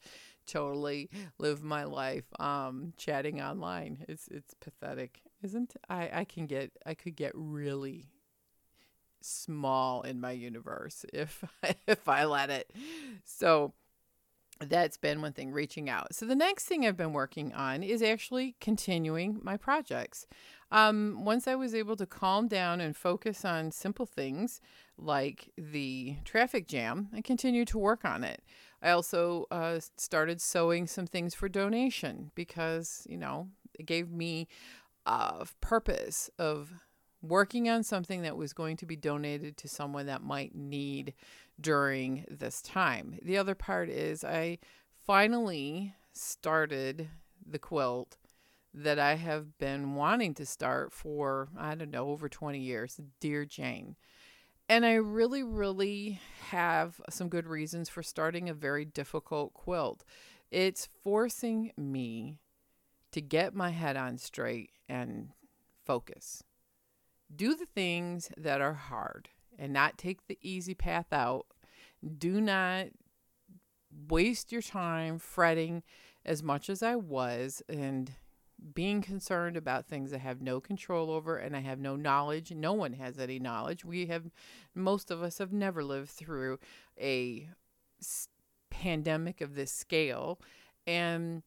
totally 0.45 1.09
live 1.37 1.63
my 1.63 1.83
life 1.85 2.25
um, 2.39 2.93
chatting 2.97 3.41
online. 3.41 4.05
It's 4.07 4.27
it's 4.27 4.53
pathetic, 4.53 5.21
isn't? 5.41 5.75
I 5.89 6.09
I 6.13 6.23
can 6.25 6.45
get 6.45 6.71
I 6.85 6.93
could 6.93 7.15
get 7.15 7.31
really 7.33 8.09
small 9.23 10.01
in 10.01 10.19
my 10.19 10.31
universe 10.31 11.05
if 11.13 11.43
if 11.87 12.07
I 12.07 12.25
let 12.25 12.49
it. 12.49 12.71
So 13.23 13.73
that's 14.59 14.97
been 14.97 15.21
one 15.21 15.33
thing 15.33 15.51
reaching 15.51 15.89
out. 15.89 16.13
So 16.13 16.25
the 16.25 16.35
next 16.35 16.65
thing 16.65 16.85
I've 16.85 16.97
been 16.97 17.13
working 17.13 17.53
on 17.53 17.83
is 17.83 18.01
actually 18.01 18.55
continuing 18.61 19.39
my 19.41 19.57
projects. 19.57 20.27
Um, 20.71 21.23
once 21.23 21.47
I 21.47 21.55
was 21.55 21.75
able 21.75 21.95
to 21.97 22.05
calm 22.05 22.47
down 22.47 22.81
and 22.81 22.95
focus 22.95 23.45
on 23.45 23.71
simple 23.71 24.05
things 24.05 24.61
like 24.97 25.49
the 25.57 26.17
traffic 26.23 26.67
jam, 26.67 27.09
I 27.13 27.21
continued 27.21 27.67
to 27.69 27.77
work 27.77 28.05
on 28.05 28.23
it. 28.23 28.41
I 28.81 28.89
also 28.91 29.45
uh, 29.51 29.79
started 29.97 30.41
sewing 30.41 30.87
some 30.87 31.07
things 31.07 31.33
for 31.33 31.47
donation 31.47 32.31
because, 32.35 33.05
you 33.09 33.17
know, 33.17 33.49
it 33.77 33.85
gave 33.85 34.11
me 34.11 34.47
a 35.05 35.45
purpose 35.61 36.29
of 36.37 36.73
working 37.23 37.69
on 37.69 37.83
something 37.83 38.21
that 38.21 38.37
was 38.37 38.53
going 38.53 38.77
to 38.77 38.85
be 38.85 38.97
donated 38.97 39.55
to 39.57 39.67
someone 39.67 40.05
that 40.05 40.21
might 40.21 40.53
need 40.53 41.13
during 41.59 42.25
this 42.29 42.61
time. 42.61 43.17
The 43.23 43.37
other 43.37 43.55
part 43.55 43.89
is 43.89 44.23
I 44.23 44.59
finally 45.05 45.95
started 46.11 47.09
the 47.49 47.59
quilt 47.59 48.17
that 48.73 48.99
I 48.99 49.15
have 49.15 49.57
been 49.57 49.95
wanting 49.95 50.33
to 50.35 50.45
start 50.45 50.91
for, 50.91 51.47
I 51.57 51.75
don't 51.75 51.91
know, 51.91 52.09
over 52.09 52.27
20 52.27 52.59
years, 52.59 52.99
Dear 53.19 53.45
Jane. 53.45 53.95
And 54.67 54.85
I 54.85 54.93
really, 54.93 55.43
really 55.43 56.19
have 56.49 56.99
some 57.09 57.29
good 57.29 57.47
reasons 57.47 57.89
for 57.89 58.01
starting 58.01 58.49
a 58.49 58.53
very 58.53 58.85
difficult 58.85 59.53
quilt. 59.53 60.03
It's 60.51 60.89
forcing 61.03 61.71
me 61.77 62.39
to 63.11 63.21
get 63.21 63.53
my 63.53 63.69
head 63.69 63.95
on 63.95 64.17
straight 64.17 64.71
and 64.89 65.29
focus. 65.85 66.43
Do 67.35 67.55
the 67.55 67.65
things 67.65 68.31
that 68.37 68.61
are 68.61 68.73
hard 68.73 69.29
and 69.57 69.73
not 69.73 69.97
take 69.97 70.27
the 70.27 70.37
easy 70.41 70.73
path 70.73 71.11
out. 71.11 71.47
Do 72.17 72.41
not 72.41 72.87
waste 74.09 74.51
your 74.51 74.61
time 74.61 75.19
fretting 75.19 75.83
as 76.25 76.41
much 76.41 76.69
as 76.69 76.81
I 76.81 76.95
was 76.95 77.61
and 77.69 78.11
being 78.73 79.01
concerned 79.01 79.57
about 79.57 79.87
things 79.87 80.13
I 80.13 80.17
have 80.17 80.41
no 80.41 80.59
control 80.61 81.11
over 81.11 81.37
and 81.37 81.55
I 81.55 81.59
have 81.59 81.79
no 81.79 81.95
knowledge. 81.95 82.51
No 82.51 82.73
one 82.73 82.93
has 82.93 83.19
any 83.19 83.39
knowledge. 83.39 83.83
We 83.83 84.05
have, 84.07 84.31
most 84.73 85.11
of 85.11 85.21
us 85.21 85.37
have 85.39 85.51
never 85.51 85.83
lived 85.83 86.09
through 86.09 86.59
a 86.99 87.49
pandemic 88.69 89.41
of 89.41 89.55
this 89.55 89.71
scale. 89.71 90.39
And 90.87 91.43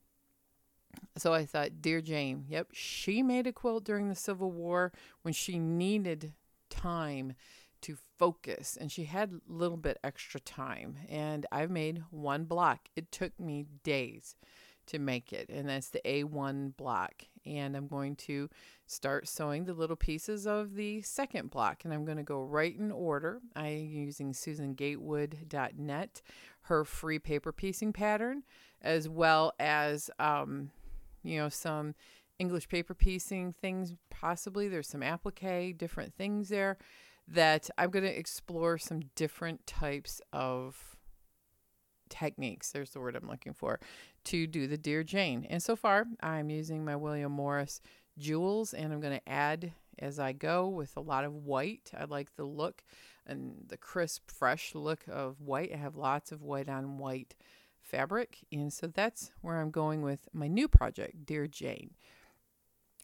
so 1.16 1.32
I 1.32 1.44
thought, 1.46 1.80
Dear 1.80 2.00
Jane, 2.00 2.44
yep, 2.48 2.68
she 2.72 3.22
made 3.22 3.46
a 3.46 3.52
quilt 3.52 3.84
during 3.84 4.08
the 4.08 4.14
Civil 4.14 4.50
War 4.50 4.92
when 5.22 5.34
she 5.34 5.58
needed 5.58 6.34
time 6.70 7.34
to 7.82 7.96
focus 8.18 8.76
and 8.80 8.90
she 8.90 9.04
had 9.04 9.32
a 9.32 9.52
little 9.52 9.76
bit 9.76 9.98
extra 10.02 10.40
time. 10.40 10.96
And 11.08 11.46
I've 11.52 11.70
made 11.70 12.02
one 12.10 12.44
block. 12.44 12.88
It 12.96 13.12
took 13.12 13.38
me 13.38 13.66
days 13.82 14.36
to 14.86 14.98
make 14.98 15.32
it, 15.32 15.48
and 15.48 15.68
that's 15.68 15.90
the 15.90 16.00
A1 16.04 16.76
block. 16.76 17.24
And 17.44 17.76
I'm 17.76 17.86
going 17.86 18.16
to 18.16 18.48
start 18.86 19.28
sewing 19.28 19.64
the 19.64 19.74
little 19.74 19.96
pieces 19.96 20.46
of 20.46 20.74
the 20.74 21.02
second 21.02 21.50
block, 21.50 21.84
and 21.84 21.92
I'm 21.92 22.04
going 22.04 22.16
to 22.16 22.22
go 22.24 22.42
right 22.42 22.76
in 22.76 22.90
order. 22.90 23.40
I'm 23.54 23.86
using 23.86 24.32
SusanGatewood.net, 24.32 26.22
her 26.62 26.84
free 26.84 27.18
paper 27.18 27.52
piecing 27.52 27.92
pattern, 27.92 28.42
as 28.80 29.08
well 29.08 29.52
as, 29.58 30.10
um, 30.18 30.70
you 31.26 31.38
know, 31.38 31.48
some 31.48 31.94
English 32.38 32.68
paper 32.68 32.94
piecing 32.94 33.52
things, 33.52 33.94
possibly. 34.10 34.68
There's 34.68 34.88
some 34.88 35.02
applique, 35.02 35.76
different 35.76 36.14
things 36.14 36.48
there 36.48 36.76
that 37.28 37.68
I'm 37.76 37.90
going 37.90 38.04
to 38.04 38.18
explore 38.18 38.78
some 38.78 39.00
different 39.14 39.66
types 39.66 40.20
of 40.32 40.96
techniques, 42.08 42.70
there's 42.70 42.90
the 42.90 43.00
word 43.00 43.16
I'm 43.16 43.28
looking 43.28 43.52
for, 43.52 43.80
to 44.24 44.46
do 44.46 44.66
the 44.66 44.76
Dear 44.76 45.02
Jane. 45.02 45.46
And 45.50 45.62
so 45.62 45.76
far, 45.76 46.06
I'm 46.22 46.50
using 46.50 46.84
my 46.84 46.96
William 46.96 47.32
Morris 47.32 47.80
jewels 48.18 48.72
and 48.72 48.92
I'm 48.92 49.00
going 49.00 49.18
to 49.18 49.28
add 49.28 49.72
as 49.98 50.18
I 50.18 50.32
go 50.32 50.68
with 50.68 50.96
a 50.96 51.00
lot 51.00 51.24
of 51.24 51.34
white. 51.34 51.90
I 51.98 52.04
like 52.04 52.36
the 52.36 52.44
look 52.44 52.84
and 53.26 53.64
the 53.66 53.76
crisp, 53.76 54.30
fresh 54.30 54.74
look 54.74 55.04
of 55.08 55.40
white. 55.40 55.72
I 55.72 55.76
have 55.76 55.96
lots 55.96 56.32
of 56.32 56.42
white 56.42 56.68
on 56.68 56.98
white 56.98 57.34
fabric. 57.86 58.38
And 58.52 58.72
so 58.72 58.86
that's 58.86 59.30
where 59.40 59.60
I'm 59.60 59.70
going 59.70 60.02
with 60.02 60.28
my 60.32 60.48
new 60.48 60.68
project, 60.68 61.24
Dear 61.24 61.46
Jane. 61.46 61.94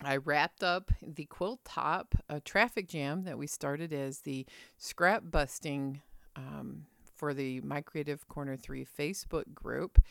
I 0.05 0.17
wrapped 0.17 0.65
up 0.65 0.91
the 1.01 1.27
quilt 1.27 1.61
top, 1.65 2.15
a 2.29 2.41
traffic 2.41 2.89
jam 2.89 3.23
that 3.25 3.39
we 3.39 3.47
started 3.47 3.93
as 3.93 4.21
the 4.21 4.47
scrap 4.77 5.23
busting 5.31 6.03
um, 6.35 6.87
for 7.15 7.33
the 7.33 7.61
My 7.61 7.83
Creative 7.83 8.27
Corner 8.29 8.57
3 8.57 8.85
Facebook 8.85 9.55
group. 9.55 10.03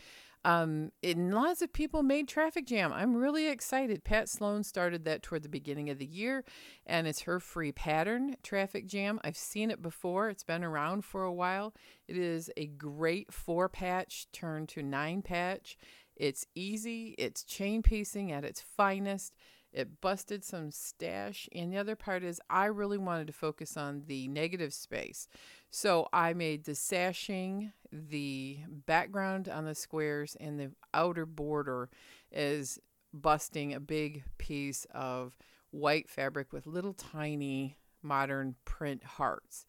Um, 0.44 0.92
and 1.04 1.34
lots 1.34 1.62
of 1.62 1.72
people 1.72 2.02
made 2.02 2.28
Traffic 2.28 2.66
Jam. 2.66 2.92
I'm 2.92 3.16
really 3.16 3.48
excited. 3.48 4.04
Pat 4.04 4.28
Sloan 4.28 4.64
started 4.64 5.06
that 5.06 5.22
toward 5.22 5.44
the 5.44 5.50
beginning 5.50 5.90
of 5.90 6.00
the 6.00 6.06
year, 6.06 6.44
and 6.86 7.08
it's 7.08 7.22
her 7.22 7.40
free 7.40 7.72
pattern, 7.72 8.36
Traffic 8.42 8.88
Jam. 8.88 9.20
I've 9.24 9.38
seen 9.38 9.70
it 9.70 9.82
before, 9.82 10.30
it's 10.30 10.44
been 10.44 10.64
around 10.64 11.06
for 11.06 11.24
a 11.24 11.34
while. 11.34 11.76
It 12.08 12.18
is 12.18 12.50
a 12.58 12.66
great 12.66 13.32
four 13.32 13.70
patch 13.70 14.28
turned 14.32 14.70
to 14.70 14.82
nine 14.82 15.22
patch. 15.22 15.78
It's 16.16 16.46
easy, 16.56 17.16
it's 17.18 17.44
chain 17.44 17.84
piecing 17.84 18.32
at 18.32 18.44
its 18.44 18.62
finest. 18.62 19.36
It 19.74 20.02
busted 20.02 20.44
some 20.44 20.72
stash. 20.72 21.48
And 21.54 21.72
the 21.72 21.78
other 21.78 21.96
part 21.96 22.24
is, 22.24 22.42
I 22.50 22.66
really 22.66 22.98
wanted 22.98 23.28
to 23.28 23.34
focus 23.34 23.78
on 23.78 24.04
the 24.08 24.28
negative 24.28 24.74
space. 24.74 25.30
So 25.72 26.10
I 26.12 26.34
made 26.34 26.66
the 26.66 26.76
sashing, 26.76 27.72
the 27.92 28.60
background 28.86 29.48
on 29.48 29.66
the 29.66 29.74
squares, 29.74 30.36
and 30.40 30.60
the 30.60 30.72
outer 30.94 31.26
border 31.26 31.90
is 32.30 32.78
busting 33.14 33.74
a 33.74 33.80
big 33.80 34.24
piece 34.38 34.86
of 34.94 35.34
white 35.72 36.10
fabric 36.10 36.52
with 36.52 36.68
little 36.68 36.94
tiny 36.94 37.78
modern 38.04 38.56
print 38.66 39.04
hearts. 39.04 39.66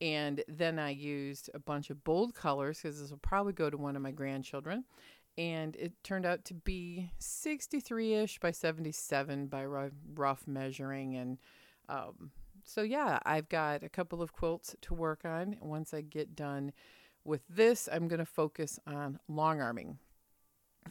And 0.00 0.42
then 0.48 0.80
I 0.80 0.90
used 0.90 1.50
a 1.54 1.60
bunch 1.60 1.88
of 1.88 2.02
bold 2.02 2.34
colors 2.34 2.80
because 2.82 3.00
this 3.00 3.10
will 3.10 3.18
probably 3.18 3.52
go 3.52 3.70
to 3.70 3.76
one 3.76 3.94
of 3.94 4.02
my 4.02 4.10
grandchildren 4.10 4.84
and 5.38 5.74
it 5.76 5.92
turned 6.02 6.26
out 6.26 6.44
to 6.46 6.54
be 6.54 7.10
63ish 7.20 8.40
by 8.40 8.50
77 8.50 9.46
by 9.46 9.64
rough 10.14 10.46
measuring 10.46 11.16
and 11.16 11.38
um, 11.88 12.30
so 12.64 12.82
yeah 12.82 13.18
i've 13.24 13.48
got 13.48 13.82
a 13.82 13.88
couple 13.88 14.22
of 14.22 14.32
quilts 14.32 14.74
to 14.80 14.94
work 14.94 15.24
on. 15.24 15.56
Once 15.60 15.94
i 15.94 16.00
get 16.00 16.34
done 16.34 16.72
with 17.24 17.42
this 17.48 17.88
i'm 17.92 18.08
going 18.08 18.18
to 18.18 18.26
focus 18.26 18.78
on 18.86 19.18
long 19.28 19.60
arming. 19.60 19.98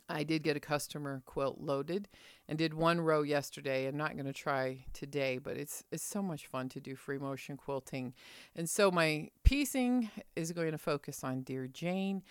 I 0.09 0.23
did 0.23 0.41
get 0.41 0.57
a 0.57 0.59
customer 0.59 1.21
quilt 1.25 1.59
loaded 1.59 2.09
and 2.47 2.57
did 2.57 2.73
one 2.73 2.99
row 2.99 3.21
yesterday. 3.21 3.85
I'm 3.85 3.95
not 3.95 4.13
going 4.13 4.25
to 4.25 4.33
try 4.33 4.85
today 4.93 5.37
but 5.37 5.57
it's 5.57 5.83
it's 5.91 6.03
so 6.03 6.23
much 6.23 6.47
fun 6.47 6.69
to 6.69 6.79
do 6.79 6.95
free 6.95 7.19
motion 7.19 7.57
quilting. 7.57 8.13
And 8.55 8.69
so 8.69 8.89
my 8.89 9.29
piecing 9.43 10.09
is 10.35 10.51
going 10.51 10.71
to 10.71 10.77
focus 10.77 11.23
on 11.23 11.41
dear 11.41 11.67
jane 11.67 12.23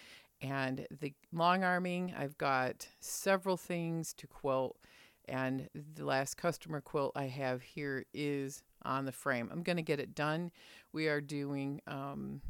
and 0.42 0.86
the 1.00 1.14
long 1.32 1.62
arming, 1.62 2.12
I've 2.18 2.36
got 2.36 2.88
several 2.98 3.56
things 3.56 4.12
to 4.14 4.26
quilt. 4.26 4.76
And 5.26 5.68
the 5.94 6.04
last 6.04 6.36
customer 6.36 6.80
quilt 6.80 7.12
I 7.14 7.26
have 7.26 7.62
here 7.62 8.04
is 8.12 8.64
on 8.84 9.04
the 9.04 9.12
frame. 9.12 9.48
I'm 9.52 9.62
going 9.62 9.76
to 9.76 9.82
get 9.82 10.00
it 10.00 10.14
done. 10.14 10.50
We 10.92 11.08
are 11.08 11.20
doing 11.20 11.80
um, 11.86 12.40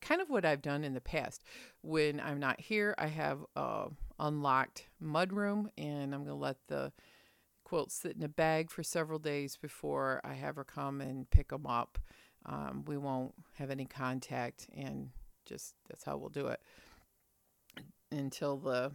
kind 0.00 0.20
of 0.20 0.30
what 0.30 0.44
I've 0.44 0.62
done 0.62 0.84
in 0.84 0.94
the 0.94 1.00
past. 1.00 1.42
When 1.82 2.20
I'm 2.20 2.38
not 2.38 2.60
here, 2.60 2.94
I 2.98 3.06
have 3.06 3.38
a 3.56 3.86
unlocked 4.18 4.86
mudroom, 5.02 5.68
and 5.76 6.14
I'm 6.14 6.24
going 6.24 6.36
to 6.36 6.42
let 6.42 6.58
the 6.68 6.92
quilt 7.64 7.90
sit 7.90 8.16
in 8.16 8.22
a 8.22 8.28
bag 8.28 8.70
for 8.70 8.82
several 8.82 9.18
days 9.18 9.56
before 9.56 10.20
I 10.22 10.34
have 10.34 10.56
her 10.56 10.64
come 10.64 11.00
and 11.00 11.28
pick 11.30 11.48
them 11.48 11.66
up. 11.66 11.98
Um, 12.46 12.84
we 12.86 12.98
won't 12.98 13.34
have 13.54 13.70
any 13.70 13.86
contact, 13.86 14.68
and 14.76 15.10
just 15.46 15.74
that's 15.88 16.04
how 16.04 16.16
we'll 16.16 16.28
do 16.28 16.48
it 16.48 16.60
until 18.10 18.56
the 18.56 18.92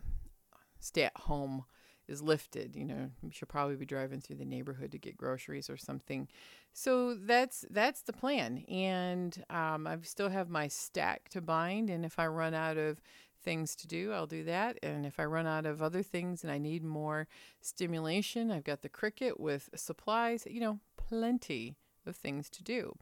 stay 0.79 1.03
at 1.03 1.17
home 1.17 1.65
is 2.09 2.21
lifted. 2.21 2.75
You 2.75 2.85
know, 2.85 3.09
should 3.31 3.47
probably 3.47 3.75
be 3.75 3.85
driving 3.85 4.19
through 4.19 4.37
the 4.37 4.45
neighborhood 4.45 4.91
to 4.91 4.97
get 4.97 5.17
groceries 5.17 5.69
or 5.69 5.77
something. 5.77 6.27
So 6.73 7.13
that's 7.13 7.65
that's 7.69 8.01
the 8.01 8.13
plan. 8.13 8.63
And 8.67 9.43
um, 9.49 9.87
I 9.87 9.97
still 10.01 10.29
have 10.29 10.49
my 10.49 10.67
stack 10.67 11.29
to 11.29 11.41
bind. 11.41 11.89
And 11.89 12.03
if 12.03 12.19
I 12.19 12.27
run 12.27 12.53
out 12.53 12.77
of 12.77 13.01
things 13.41 13.75
to 13.77 13.87
do, 13.87 14.11
I'll 14.11 14.27
do 14.27 14.43
that. 14.45 14.77
And 14.83 15.05
if 15.05 15.19
I 15.19 15.25
run 15.25 15.47
out 15.47 15.65
of 15.65 15.81
other 15.81 16.03
things 16.03 16.43
and 16.43 16.51
I 16.51 16.57
need 16.57 16.83
more 16.83 17.27
stimulation, 17.61 18.51
I've 18.51 18.65
got 18.65 18.81
the 18.81 18.89
Cricut 18.89 19.39
with 19.39 19.69
supplies. 19.75 20.45
You 20.49 20.59
know, 20.59 20.79
plenty 20.97 21.77
of 22.05 22.15
things 22.15 22.49
to 22.49 22.63
do. 22.63 22.97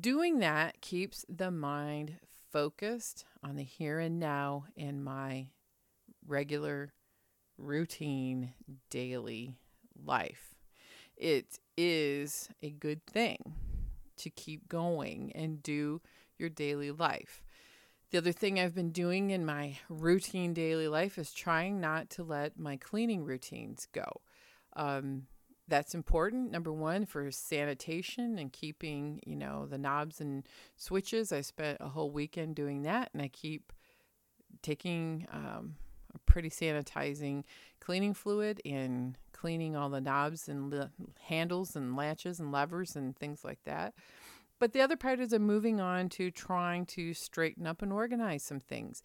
Doing 0.00 0.38
that 0.38 0.80
keeps 0.80 1.24
the 1.28 1.50
mind 1.50 2.16
focused 2.52 3.24
on 3.42 3.56
the 3.56 3.64
here 3.64 3.98
and 3.98 4.18
now 4.18 4.64
in 4.76 5.02
my 5.02 5.48
regular, 6.26 6.92
routine, 7.60 8.54
daily 8.90 9.56
life. 10.04 10.54
It 11.16 11.58
is 11.76 12.48
a 12.62 12.70
good 12.70 13.04
thing 13.06 13.54
to 14.18 14.30
keep 14.30 14.68
going 14.68 15.32
and 15.34 15.62
do 15.62 16.00
your 16.38 16.48
daily 16.48 16.90
life. 16.90 17.42
The 18.10 18.18
other 18.18 18.32
thing 18.32 18.58
I've 18.58 18.74
been 18.74 18.90
doing 18.90 19.30
in 19.30 19.46
my 19.46 19.78
routine 19.88 20.52
daily 20.52 20.88
life 20.88 21.18
is 21.18 21.32
trying 21.32 21.80
not 21.80 22.10
to 22.10 22.24
let 22.24 22.58
my 22.58 22.76
cleaning 22.76 23.24
routines 23.24 23.86
go. 23.92 24.20
Um, 24.74 25.26
that's 25.70 25.94
important 25.94 26.50
number 26.50 26.72
one 26.72 27.06
for 27.06 27.30
sanitation 27.30 28.38
and 28.38 28.52
keeping 28.52 29.20
you 29.24 29.36
know 29.36 29.66
the 29.66 29.78
knobs 29.78 30.20
and 30.20 30.46
switches 30.76 31.32
i 31.32 31.40
spent 31.40 31.78
a 31.80 31.88
whole 31.88 32.10
weekend 32.10 32.56
doing 32.56 32.82
that 32.82 33.08
and 33.12 33.22
i 33.22 33.28
keep 33.28 33.72
taking 34.62 35.26
um, 35.32 35.76
pretty 36.26 36.50
sanitizing 36.50 37.44
cleaning 37.80 38.14
fluid 38.14 38.60
and 38.64 39.16
cleaning 39.32 39.74
all 39.74 39.88
the 39.88 40.00
knobs 40.00 40.48
and 40.48 40.90
handles 41.20 41.74
and 41.74 41.96
latches 41.96 42.40
and 42.40 42.52
levers 42.52 42.94
and 42.96 43.16
things 43.16 43.44
like 43.44 43.60
that. 43.64 43.94
But 44.58 44.74
the 44.74 44.82
other 44.82 44.96
part 44.96 45.20
is 45.20 45.32
i'm 45.32 45.42
moving 45.42 45.80
on 45.80 46.10
to 46.10 46.30
trying 46.30 46.84
to 46.86 47.14
straighten 47.14 47.66
up 47.66 47.80
and 47.80 47.92
organize 47.92 48.42
some 48.42 48.60
things 48.60 49.02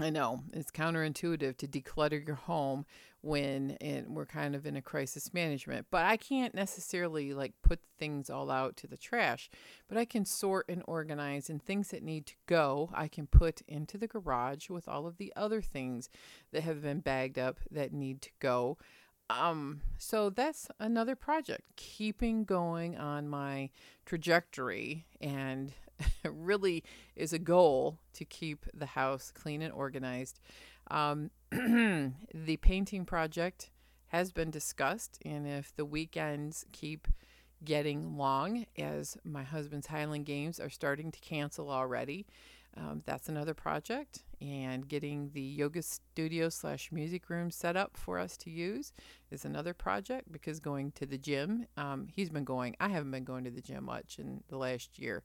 I 0.00 0.10
know 0.10 0.40
it's 0.52 0.70
counterintuitive 0.70 1.56
to 1.56 1.66
declutter 1.66 2.24
your 2.24 2.36
home 2.36 2.86
when 3.20 3.76
it, 3.80 4.08
we're 4.08 4.26
kind 4.26 4.54
of 4.54 4.64
in 4.64 4.76
a 4.76 4.82
crisis 4.82 5.34
management, 5.34 5.88
but 5.90 6.04
I 6.04 6.16
can't 6.16 6.54
necessarily 6.54 7.34
like 7.34 7.52
put 7.62 7.80
things 7.98 8.30
all 8.30 8.48
out 8.48 8.76
to 8.76 8.86
the 8.86 8.96
trash, 8.96 9.50
but 9.88 9.98
I 9.98 10.04
can 10.04 10.24
sort 10.24 10.66
and 10.68 10.84
organize 10.86 11.50
and 11.50 11.60
things 11.60 11.88
that 11.88 12.04
need 12.04 12.26
to 12.26 12.34
go, 12.46 12.90
I 12.94 13.08
can 13.08 13.26
put 13.26 13.62
into 13.66 13.98
the 13.98 14.06
garage 14.06 14.70
with 14.70 14.86
all 14.86 15.06
of 15.06 15.16
the 15.16 15.32
other 15.34 15.60
things 15.60 16.08
that 16.52 16.62
have 16.62 16.80
been 16.80 17.00
bagged 17.00 17.38
up 17.38 17.58
that 17.72 17.92
need 17.92 18.22
to 18.22 18.30
go. 18.38 18.78
Um, 19.28 19.80
so 19.98 20.30
that's 20.30 20.68
another 20.78 21.16
project, 21.16 21.62
keeping 21.76 22.44
going 22.44 22.96
on 22.96 23.28
my 23.28 23.70
trajectory 24.06 25.06
and 25.20 25.72
really 26.24 26.84
is 27.16 27.32
a 27.32 27.38
goal 27.38 27.98
to 28.14 28.24
keep 28.24 28.66
the 28.74 28.86
house 28.86 29.32
clean 29.32 29.62
and 29.62 29.72
organized. 29.72 30.40
Um, 30.90 31.30
the 31.50 32.58
painting 32.60 33.04
project 33.04 33.70
has 34.08 34.32
been 34.32 34.50
discussed, 34.50 35.18
and 35.24 35.46
if 35.46 35.74
the 35.76 35.84
weekends 35.84 36.64
keep 36.72 37.08
getting 37.64 38.16
long, 38.16 38.66
as 38.76 39.16
my 39.24 39.42
husband's 39.42 39.88
Highland 39.88 40.26
Games 40.26 40.60
are 40.60 40.70
starting 40.70 41.10
to 41.12 41.20
cancel 41.20 41.70
already, 41.70 42.26
um, 42.76 43.02
that's 43.04 43.28
another 43.28 43.54
project. 43.54 44.20
And 44.40 44.86
getting 44.86 45.30
the 45.34 45.42
yoga 45.42 45.82
studio 45.82 46.48
slash 46.48 46.92
music 46.92 47.28
room 47.28 47.50
set 47.50 47.76
up 47.76 47.96
for 47.96 48.18
us 48.18 48.36
to 48.38 48.50
use 48.50 48.92
is 49.32 49.44
another 49.44 49.74
project 49.74 50.30
because 50.30 50.60
going 50.60 50.92
to 50.92 51.06
the 51.06 51.18
gym, 51.18 51.66
um, 51.76 52.06
he's 52.14 52.30
been 52.30 52.44
going. 52.44 52.76
I 52.78 52.88
haven't 52.88 53.10
been 53.10 53.24
going 53.24 53.44
to 53.44 53.50
the 53.50 53.60
gym 53.60 53.84
much 53.84 54.18
in 54.20 54.44
the 54.48 54.56
last 54.56 54.98
year 54.98 55.24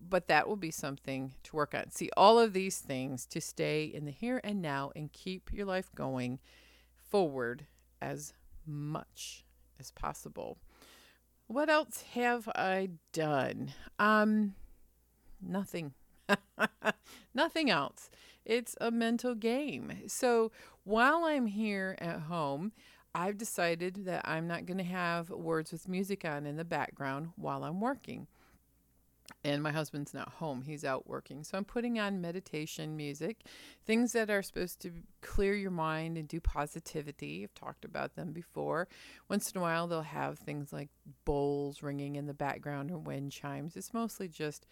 but 0.00 0.28
that 0.28 0.48
will 0.48 0.56
be 0.56 0.70
something 0.70 1.34
to 1.44 1.56
work 1.56 1.74
on. 1.74 1.90
See, 1.90 2.10
all 2.16 2.38
of 2.38 2.52
these 2.52 2.78
things 2.78 3.26
to 3.26 3.40
stay 3.40 3.84
in 3.84 4.04
the 4.04 4.10
here 4.10 4.40
and 4.44 4.60
now 4.60 4.92
and 4.94 5.12
keep 5.12 5.50
your 5.52 5.66
life 5.66 5.90
going 5.94 6.38
forward 7.10 7.66
as 8.00 8.32
much 8.66 9.44
as 9.78 9.90
possible. 9.90 10.58
What 11.46 11.68
else 11.68 12.02
have 12.14 12.48
I 12.48 12.90
done? 13.12 13.72
Um, 13.98 14.54
nothing. 15.40 15.94
nothing 17.34 17.70
else. 17.70 18.10
It's 18.44 18.76
a 18.80 18.90
mental 18.90 19.34
game. 19.34 19.92
So 20.08 20.50
while 20.84 21.24
I'm 21.24 21.46
here 21.46 21.96
at 22.00 22.22
home, 22.22 22.72
I've 23.14 23.38
decided 23.38 24.04
that 24.04 24.22
I'm 24.28 24.46
not 24.46 24.66
going 24.66 24.78
to 24.78 24.84
have 24.84 25.30
words 25.30 25.72
with 25.72 25.88
music 25.88 26.24
on 26.24 26.46
in 26.46 26.56
the 26.56 26.64
background 26.64 27.30
while 27.36 27.64
I'm 27.64 27.80
working 27.80 28.26
and 29.46 29.62
my 29.62 29.70
husband's 29.70 30.12
not 30.12 30.28
home 30.28 30.62
he's 30.62 30.84
out 30.84 31.06
working. 31.06 31.44
So 31.44 31.56
i'm 31.56 31.64
putting 31.64 31.98
on 31.98 32.20
meditation 32.20 32.96
music 32.96 33.44
things 33.86 34.12
that 34.12 34.28
are 34.28 34.42
supposed 34.42 34.80
to 34.80 34.90
clear 35.22 35.54
your 35.54 35.70
mind 35.70 36.18
and 36.18 36.26
do 36.26 36.40
positivity. 36.40 37.44
I've 37.44 37.54
talked 37.54 37.84
about 37.84 38.16
them 38.16 38.32
before. 38.32 38.88
Once 39.28 39.50
in 39.52 39.58
a 39.58 39.62
while 39.62 39.86
they'll 39.86 40.02
have 40.02 40.38
things 40.38 40.72
like 40.72 40.88
bowls 41.24 41.82
ringing 41.82 42.16
in 42.16 42.26
the 42.26 42.34
background 42.34 42.90
or 42.90 42.98
wind 42.98 43.30
chimes. 43.30 43.76
It's 43.76 43.94
mostly 43.94 44.28
just 44.28 44.66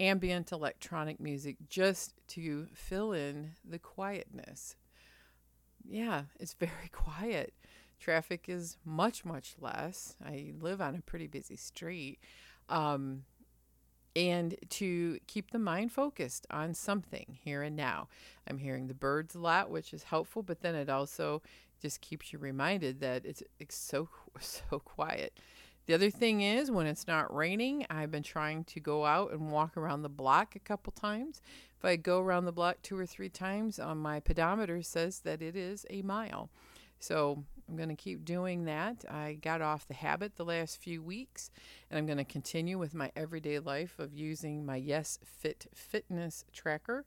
ambient 0.00 0.52
electronic 0.52 1.20
music 1.20 1.56
just 1.68 2.14
to 2.28 2.66
fill 2.74 3.12
in 3.12 3.52
the 3.64 3.78
quietness. 3.78 4.74
Yeah 5.84 6.22
it's 6.40 6.54
very 6.58 6.90
quiet. 6.90 7.54
Traffic 8.00 8.46
is 8.48 8.76
much 8.84 9.24
much 9.24 9.54
less. 9.60 10.16
I 10.24 10.52
live 10.60 10.80
on 10.80 10.96
a 10.96 11.00
pretty 11.00 11.28
busy 11.28 11.56
street. 11.56 12.18
Um, 12.68 13.22
and 14.16 14.56
to 14.70 15.18
keep 15.26 15.50
the 15.50 15.58
mind 15.58 15.92
focused 15.92 16.46
on 16.50 16.72
something 16.72 17.38
here 17.44 17.62
and 17.62 17.76
now. 17.76 18.08
I'm 18.48 18.58
hearing 18.58 18.88
the 18.88 18.94
birds 18.94 19.34
a 19.34 19.38
lot, 19.38 19.70
which 19.70 19.92
is 19.92 20.04
helpful, 20.04 20.42
but 20.42 20.62
then 20.62 20.74
it 20.74 20.88
also 20.88 21.42
just 21.82 22.00
keeps 22.00 22.32
you 22.32 22.38
reminded 22.38 23.00
that 23.00 23.26
it's, 23.26 23.42
it's 23.60 23.76
so 23.76 24.08
so 24.40 24.78
quiet. 24.78 25.38
The 25.86 25.94
other 25.94 26.10
thing 26.10 26.40
is 26.40 26.70
when 26.70 26.86
it's 26.86 27.06
not 27.06 27.32
raining, 27.32 27.86
I've 27.88 28.10
been 28.10 28.24
trying 28.24 28.64
to 28.64 28.80
go 28.80 29.04
out 29.04 29.30
and 29.30 29.52
walk 29.52 29.76
around 29.76 30.02
the 30.02 30.08
block 30.08 30.56
a 30.56 30.60
couple 30.60 30.92
times. 30.92 31.40
If 31.78 31.84
I 31.84 31.94
go 31.94 32.18
around 32.20 32.46
the 32.46 32.52
block 32.52 32.78
two 32.82 32.98
or 32.98 33.06
three 33.06 33.28
times, 33.28 33.78
on 33.78 33.98
my 33.98 34.18
pedometer 34.18 34.82
says 34.82 35.20
that 35.20 35.42
it 35.42 35.54
is 35.54 35.86
a 35.88 36.02
mile. 36.02 36.50
So 36.98 37.44
I'm 37.68 37.76
going 37.76 37.88
to 37.88 37.94
keep 37.94 38.24
doing 38.24 38.64
that. 38.64 39.04
I 39.08 39.34
got 39.34 39.60
off 39.60 39.86
the 39.86 39.94
habit 39.94 40.36
the 40.36 40.44
last 40.44 40.80
few 40.80 41.02
weeks, 41.02 41.50
and 41.90 41.98
I'm 41.98 42.06
going 42.06 42.18
to 42.18 42.24
continue 42.24 42.78
with 42.78 42.94
my 42.94 43.10
everyday 43.16 43.58
life 43.58 43.98
of 43.98 44.14
using 44.14 44.64
my 44.64 44.76
Yes 44.76 45.18
Fit 45.24 45.66
fitness 45.74 46.44
tracker 46.52 47.04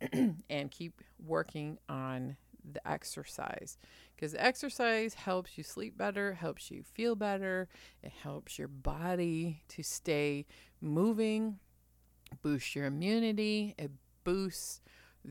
and 0.50 0.70
keep 0.70 1.00
working 1.24 1.78
on 1.88 2.36
the 2.72 2.86
exercise 2.86 3.78
because 4.14 4.34
exercise 4.34 5.14
helps 5.14 5.56
you 5.56 5.64
sleep 5.64 5.96
better, 5.96 6.34
helps 6.34 6.70
you 6.70 6.82
feel 6.82 7.14
better, 7.14 7.68
it 8.02 8.12
helps 8.22 8.58
your 8.58 8.68
body 8.68 9.62
to 9.68 9.82
stay 9.82 10.44
moving, 10.80 11.58
boosts 12.42 12.74
your 12.74 12.86
immunity, 12.86 13.74
it 13.78 13.90
boosts 14.24 14.80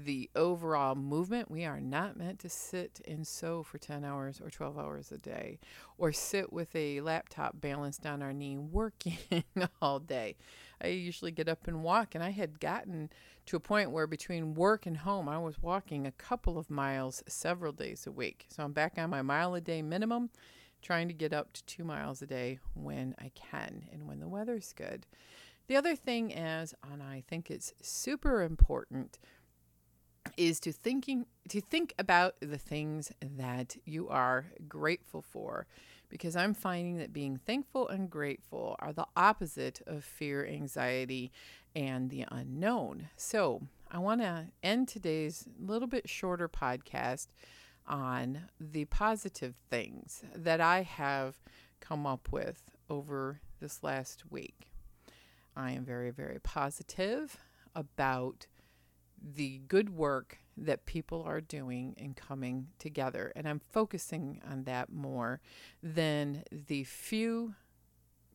the 0.03 0.29
overall 0.35 0.95
movement. 0.95 1.49
We 1.49 1.65
are 1.65 1.79
not 1.79 2.17
meant 2.17 2.39
to 2.39 2.49
sit 2.49 3.01
and 3.07 3.25
sew 3.25 3.63
for 3.63 3.77
10 3.77 4.05
hours 4.05 4.39
or 4.39 4.49
12 4.49 4.77
hours 4.77 5.11
a 5.11 5.17
day 5.17 5.59
or 5.97 6.11
sit 6.11 6.53
with 6.53 6.75
a 6.75 7.01
laptop 7.01 7.59
balanced 7.59 8.05
on 8.05 8.21
our 8.21 8.33
knee 8.33 8.57
working 8.71 9.17
all 9.81 9.99
day. 9.99 10.35
I 10.81 10.87
usually 10.87 11.31
get 11.31 11.49
up 11.49 11.67
and 11.67 11.83
walk, 11.83 12.13
and 12.13 12.23
I 12.23 12.29
had 12.29 12.59
gotten 12.59 13.09
to 13.47 13.55
a 13.55 13.59
point 13.59 13.91
where 13.91 14.05
between 14.05 14.53
work 14.53 14.85
and 14.85 14.97
home, 14.97 15.27
I 15.27 15.39
was 15.39 15.61
walking 15.61 16.05
a 16.05 16.11
couple 16.11 16.59
of 16.59 16.69
miles 16.69 17.23
several 17.27 17.71
days 17.71 18.05
a 18.05 18.11
week. 18.11 18.45
So 18.49 18.63
I'm 18.63 18.73
back 18.73 18.93
on 18.97 19.09
my 19.09 19.23
mile 19.23 19.55
a 19.55 19.61
day 19.61 19.81
minimum, 19.81 20.29
trying 20.83 21.07
to 21.07 21.13
get 21.15 21.33
up 21.33 21.53
to 21.53 21.63
two 21.65 21.83
miles 21.83 22.21
a 22.21 22.27
day 22.27 22.59
when 22.75 23.15
I 23.17 23.31
can 23.33 23.85
and 23.91 24.07
when 24.07 24.19
the 24.19 24.27
weather's 24.27 24.73
good. 24.73 25.07
The 25.67 25.75
other 25.75 25.95
thing 25.95 26.31
is, 26.31 26.73
and 26.89 27.03
I 27.03 27.23
think 27.27 27.51
it's 27.51 27.73
super 27.81 28.41
important, 28.41 29.19
is 30.37 30.59
to 30.61 30.71
thinking 30.71 31.25
to 31.49 31.59
think 31.59 31.93
about 31.97 32.35
the 32.39 32.57
things 32.57 33.11
that 33.21 33.75
you 33.85 34.07
are 34.09 34.45
grateful 34.67 35.21
for 35.21 35.67
because 36.09 36.35
I'm 36.35 36.53
finding 36.53 36.97
that 36.97 37.11
being 37.11 37.37
thankful 37.37 37.87
and 37.89 38.09
grateful 38.09 38.75
are 38.79 38.93
the 38.93 39.07
opposite 39.15 39.81
of 39.85 40.03
fear, 40.03 40.45
anxiety, 40.45 41.31
and 41.75 42.09
the 42.09 42.25
unknown. 42.31 43.09
So, 43.17 43.63
I 43.89 43.99
want 43.99 44.21
to 44.21 44.47
end 44.63 44.87
today's 44.87 45.47
little 45.59 45.87
bit 45.87 46.09
shorter 46.09 46.49
podcast 46.49 47.27
on 47.87 48.49
the 48.59 48.85
positive 48.85 49.55
things 49.69 50.23
that 50.35 50.59
I 50.59 50.81
have 50.81 51.39
come 51.79 52.05
up 52.05 52.29
with 52.31 52.63
over 52.89 53.39
this 53.61 53.83
last 53.83 54.23
week. 54.29 54.69
I 55.55 55.71
am 55.71 55.85
very, 55.85 56.11
very 56.11 56.39
positive 56.39 57.37
about 57.73 58.47
the 59.21 59.61
good 59.67 59.89
work 59.89 60.39
that 60.57 60.85
people 60.85 61.23
are 61.23 61.41
doing 61.41 61.95
and 61.97 62.15
coming 62.15 62.67
together. 62.79 63.31
And 63.35 63.47
I'm 63.47 63.59
focusing 63.59 64.41
on 64.49 64.63
that 64.63 64.91
more 64.91 65.39
than 65.83 66.43
the 66.51 66.83
few 66.83 67.53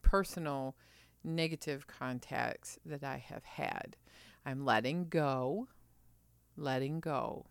personal 0.03 0.77
negative 1.25 1.87
contacts 1.87 2.79
that 2.85 3.03
I 3.03 3.19
have 3.19 3.45
had. 3.45 3.97
I'm 4.45 4.65
letting 4.65 5.09
go, 5.09 5.69
letting 6.57 7.01
go 7.01 7.47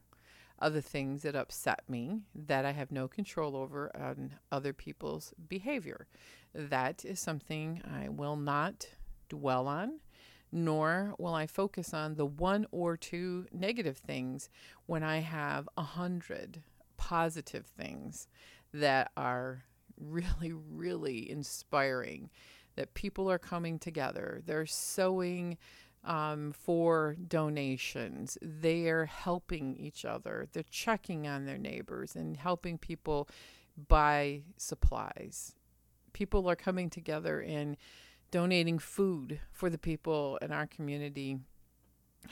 of 0.60 0.74
the 0.74 0.82
things 0.82 1.24
that 1.24 1.36
upset 1.36 1.82
me 1.90 2.22
that 2.36 2.66
I 2.66 2.72
have 2.72 2.92
no 2.92 3.08
control 3.08 3.56
over 3.56 3.92
on 3.96 4.36
other 4.52 4.74
people's 4.74 5.34
behavior. 5.50 6.08
That 6.54 7.04
is 7.04 7.20
something 7.20 7.82
I 7.84 8.10
will 8.10 8.36
not 8.36 8.88
dwell 9.28 9.68
on 9.68 10.02
nor 10.52 11.16
will 11.18 11.34
I 11.34 11.48
focus 11.48 11.94
on 11.94 12.16
the 12.16 12.26
one 12.26 12.66
or 12.72 12.98
two 12.98 13.46
negative 13.52 13.98
things 13.98 14.50
when 14.86 15.04
I 15.04 15.20
have 15.20 15.70
a 15.78 15.84
hundred 15.84 16.62
positive 16.98 17.66
things 17.66 18.28
that 18.74 19.12
are 19.16 19.64
really, 20.00 20.54
really 20.54 21.30
inspiring. 21.30 22.30
That 22.76 22.94
people 22.94 23.30
are 23.30 23.38
coming 23.38 23.80
together, 23.80 24.42
they're 24.46 24.66
sewing 24.66 25.58
um, 26.04 26.54
for 26.54 27.16
donations, 27.28 28.38
they 28.42 28.88
are 28.88 29.06
helping 29.06 29.76
each 29.76 30.06
other, 30.06 30.48
they're 30.54 30.64
checking 30.64 31.28
on 31.28 31.46
their 31.46 31.58
neighbors 31.58 32.16
and 32.16 32.38
helping 32.38 32.78
people 32.78 33.28
buy 33.88 34.44
supplies. 34.58 35.56
People 36.14 36.50
are 36.50 36.56
coming 36.56 36.90
together 36.90 37.42
and 37.42 37.78
donating 38.32 38.80
food 38.80 39.40
for 39.52 39.70
the 39.70 39.78
people 39.78 40.40
in 40.42 40.52
our 40.52 40.68
community 40.68 41.38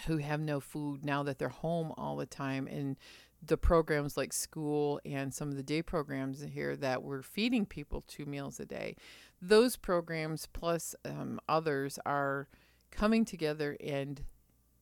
who 0.08 0.18
have 0.18 0.40
no 0.40 0.60
food 0.60 1.04
now 1.04 1.24
that 1.24 1.40
they're 1.40 1.50
home 1.50 1.94
all 1.98 2.16
the 2.16 2.26
time. 2.26 2.68
And 2.68 2.98
the 3.46 3.58
programs 3.58 4.18
like 4.18 4.34
school 4.34 5.00
and 5.06 5.34
some 5.34 5.50
of 5.50 5.56
the 5.56 5.64
day 5.64 5.82
programs 5.82 6.42
here 6.42 6.76
that 6.76 7.04
we're 7.04 7.22
feeding 7.22 7.66
people 7.66 8.04
two 8.06 8.26
meals 8.26 8.60
a 8.60 8.66
day 8.66 8.98
those 9.42 9.78
programs 9.78 10.46
plus 10.48 10.96
um, 11.06 11.40
others 11.48 11.98
are 12.06 12.50
coming 12.92 13.24
together 13.24 13.78
and 13.82 14.24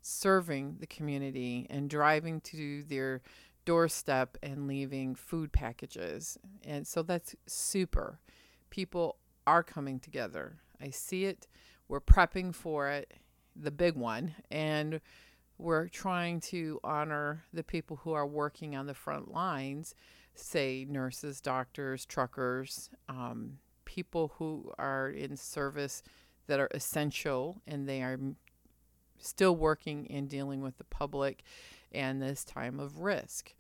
serving 0.02 0.78
the 0.80 0.88
community 0.88 1.68
and 1.70 1.90
driving 1.90 2.42
to 2.42 2.84
their 2.84 3.22
doorstep 3.66 4.38
and 4.42 4.68
leaving 4.68 5.14
food 5.14 5.52
packages. 5.52 6.38
And 6.66 6.88
so 6.88 7.04
that's 7.04 7.36
super. 7.46 8.20
People 8.70 9.18
are 9.46 9.64
coming 9.64 10.00
together 10.00 10.58
I 10.82 10.90
see 10.90 11.26
it. 11.26 11.48
We're 11.88 12.02
prepping 12.02 12.54
for 12.54 12.90
it, 12.90 13.14
the 13.56 13.72
big 13.72 13.96
one, 13.96 14.36
and 14.52 15.00
we're 15.58 15.88
trying 15.88 16.40
to 16.42 16.80
honor 16.84 17.46
the 17.52 17.64
people 17.64 17.98
who 17.98 18.14
are 18.14 18.28
working 18.28 18.76
on 18.76 18.86
the 18.86 18.94
front 18.94 19.32
lines, 19.32 19.96
say 20.36 20.86
nurses, 20.88 21.42
doctors, 21.42 22.06
truckers, 22.06 22.90
um, 23.10 23.58
people 23.86 24.34
who 24.38 24.72
are 24.78 25.10
in 25.10 25.36
service 25.36 26.04
that 26.48 26.60
are 26.60 26.70
essential 26.74 27.62
and 27.66 27.88
they 27.88 28.02
are 28.02 28.20
still 29.18 29.56
working 29.56 30.08
and 30.12 30.30
dealing 30.30 30.62
with 30.62 30.78
the 30.78 30.84
public 30.84 31.44
and 31.92 32.22
this 32.22 32.44
time 32.44 32.80
of 32.80 33.00
risk. 33.00 33.56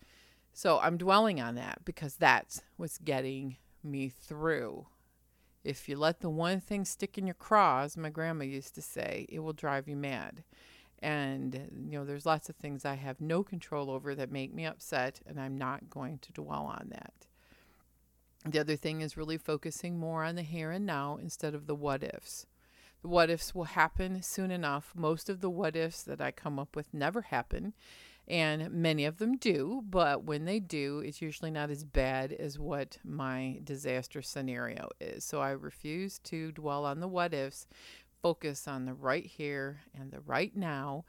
So 0.54 0.80
I'm 0.80 0.98
dwelling 0.98 1.40
on 1.40 1.56
that 1.56 1.80
because 1.86 2.16
that's 2.16 2.62
what's 2.78 2.98
getting 2.98 3.58
me 3.84 4.10
through 4.10 4.88
if 5.64 5.90
you 5.90 5.98
let 5.98 6.22
the 6.22 6.30
one 6.30 6.60
thing 6.60 6.86
stick 6.86 7.18
in 7.18 7.28
your 7.28 7.34
craw, 7.34 7.82
as 7.84 7.98
my 7.98 8.10
grandma 8.10 8.46
used 8.46 8.76
to 8.76 8.82
say, 8.82 9.26
it 9.30 9.40
will 9.40 9.54
drive 9.54 9.88
you 9.88 9.96
mad. 9.96 10.44
And, 11.00 11.54
you 11.90 12.00
know, 12.00 12.06
there's 12.06 12.26
lots 12.26 12.50
of 12.50 12.56
things 12.56 12.86
I 12.86 12.96
have 12.96 13.22
no 13.22 13.44
control 13.44 13.92
over 13.92 14.16
that 14.16 14.32
make 14.32 14.54
me 14.54 14.66
upset, 14.66 15.22
and 15.28 15.40
I'm 15.40 15.58
not 15.58 15.90
going 15.90 16.20
to 16.20 16.32
dwell 16.34 16.66
on 16.66 16.88
that. 16.90 17.28
The 18.46 18.60
other 18.60 18.76
thing 18.76 19.02
is 19.02 19.18
really 19.18 19.38
focusing 19.38 20.00
more 20.00 20.24
on 20.24 20.36
the 20.36 20.42
here 20.42 20.72
and 20.72 20.86
now 20.86 21.18
instead 21.22 21.54
of 21.54 21.68
the 21.68 21.76
what 21.76 22.04
ifs. 22.04 22.46
The 23.02 23.10
what 23.10 23.30
ifs 23.30 23.54
will 23.54 23.66
happen 23.66 24.22
soon 24.22 24.52
enough. 24.52 24.94
Most 24.96 25.30
of 25.30 25.42
the 25.42 25.50
what 25.50 25.76
ifs 25.76 26.02
that 26.04 26.22
I 26.22 26.32
come 26.32 26.58
up 26.58 26.76
with 26.76 26.94
never 26.94 27.22
happen 27.24 27.74
and 28.28 28.72
many 28.72 29.06
of 29.06 29.18
them 29.18 29.38
do, 29.38 29.84
but 29.90 30.24
when 30.24 30.44
they 30.44 30.60
do, 30.60 31.00
it's 31.00 31.22
usually 31.22 31.52
not 31.52 31.70
as 31.70 31.86
bad 31.86 32.34
as 32.34 32.60
what 32.60 32.98
my 33.06 33.60
disaster 33.64 34.22
scenario 34.22 34.90
is. 35.00 35.24
So 35.24 35.40
I 35.40 35.52
refuse 35.52 36.20
to 36.20 36.52
dwell 36.52 36.86
on 36.86 37.00
the 37.00 37.08
what 37.08 37.34
ifs, 37.34 37.68
focus 38.22 38.68
on 38.68 38.86
the 38.86 38.94
right 38.94 39.26
here 39.26 39.80
and 39.98 40.12
the 40.12 40.20
right 40.22 40.56
now. 40.56 41.06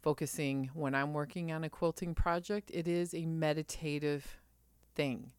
Focusing 0.00 0.70
when 0.72 0.94
I'm 0.94 1.12
working 1.12 1.52
on 1.52 1.64
a 1.64 1.68
quilting 1.68 2.14
project, 2.14 2.70
it 2.72 2.86
is 2.86 3.14
a 3.14 3.26
meditative 3.26 4.38
thing. 4.94 5.32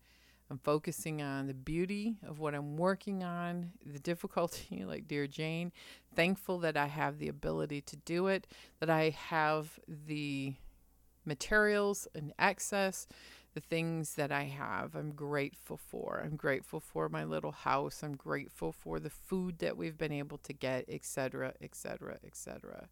I'm 0.52 0.60
focusing 0.60 1.22
on 1.22 1.48
the 1.48 1.54
beauty 1.54 2.17
of 2.28 2.39
what 2.39 2.54
I'm 2.54 2.76
working 2.76 3.24
on, 3.24 3.72
the 3.86 4.00
difficulty, 4.00 4.84
like 4.86 5.08
Dear 5.08 5.26
Jane. 5.26 5.72
Thankful 6.13 6.60
that 6.60 6.76
I 6.76 6.88
have 6.88 7.20
the 7.20 7.30
ability 7.30 7.80
to 7.84 7.96
do 7.96 8.28
it, 8.28 8.48
that 8.82 8.89
I 8.89 9.12
have 9.12 9.80
the 9.88 10.56
materials 11.25 12.07
and 12.15 12.34
access, 12.39 13.07
the 13.53 13.60
things 13.60 14.15
that 14.15 14.31
I 14.31 14.43
have, 14.43 14.95
I'm 14.95 15.12
grateful 15.12 15.77
for. 15.77 16.21
I'm 16.23 16.36
grateful 16.36 16.79
for 16.79 17.10
my 17.10 17.23
little 17.23 17.51
house. 17.51 18.01
I'm 18.03 18.15
grateful 18.15 18.71
for 18.71 18.99
the 18.99 19.10
food 19.10 19.60
that 19.60 19.75
we've 19.75 19.97
been 19.97 20.13
able 20.13 20.38
to 20.39 20.53
get, 20.53 20.86
etc., 20.88 21.53
etc., 21.62 22.17
etc. 22.25 22.88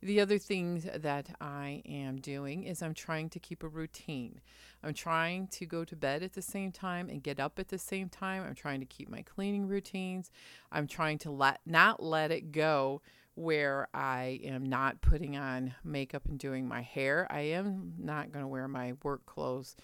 The 0.00 0.20
other 0.20 0.38
things 0.38 0.86
that 0.94 1.34
I 1.40 1.82
am 1.84 2.18
doing 2.18 2.64
is 2.64 2.82
I'm 2.82 2.94
trying 2.94 3.30
to 3.30 3.40
keep 3.40 3.64
a 3.64 3.68
routine. 3.68 4.40
I'm 4.84 4.94
trying 4.94 5.48
to 5.48 5.66
go 5.66 5.84
to 5.84 5.96
bed 5.96 6.22
at 6.22 6.34
the 6.34 6.42
same 6.42 6.70
time 6.70 7.08
and 7.08 7.22
get 7.22 7.40
up 7.40 7.58
at 7.58 7.68
the 7.68 7.78
same 7.78 8.08
time. 8.08 8.44
I'm 8.46 8.54
trying 8.54 8.78
to 8.78 8.86
keep 8.86 9.08
my 9.08 9.22
cleaning 9.22 9.66
routines. 9.66 10.30
I'm 10.70 10.86
trying 10.86 11.18
to 11.18 11.32
let 11.32 11.60
not 11.66 12.00
let 12.00 12.30
it 12.30 12.52
go 12.52 13.00
where 13.38 13.88
I 13.94 14.40
am 14.42 14.66
not 14.66 15.00
putting 15.00 15.36
on 15.36 15.74
makeup 15.84 16.22
and 16.28 16.38
doing 16.38 16.66
my 16.66 16.82
hair. 16.82 17.26
I 17.30 17.40
am 17.40 17.94
not 17.96 18.32
going 18.32 18.42
to 18.42 18.48
wear 18.48 18.66
my 18.66 18.94
work 19.04 19.24
clothes 19.26 19.76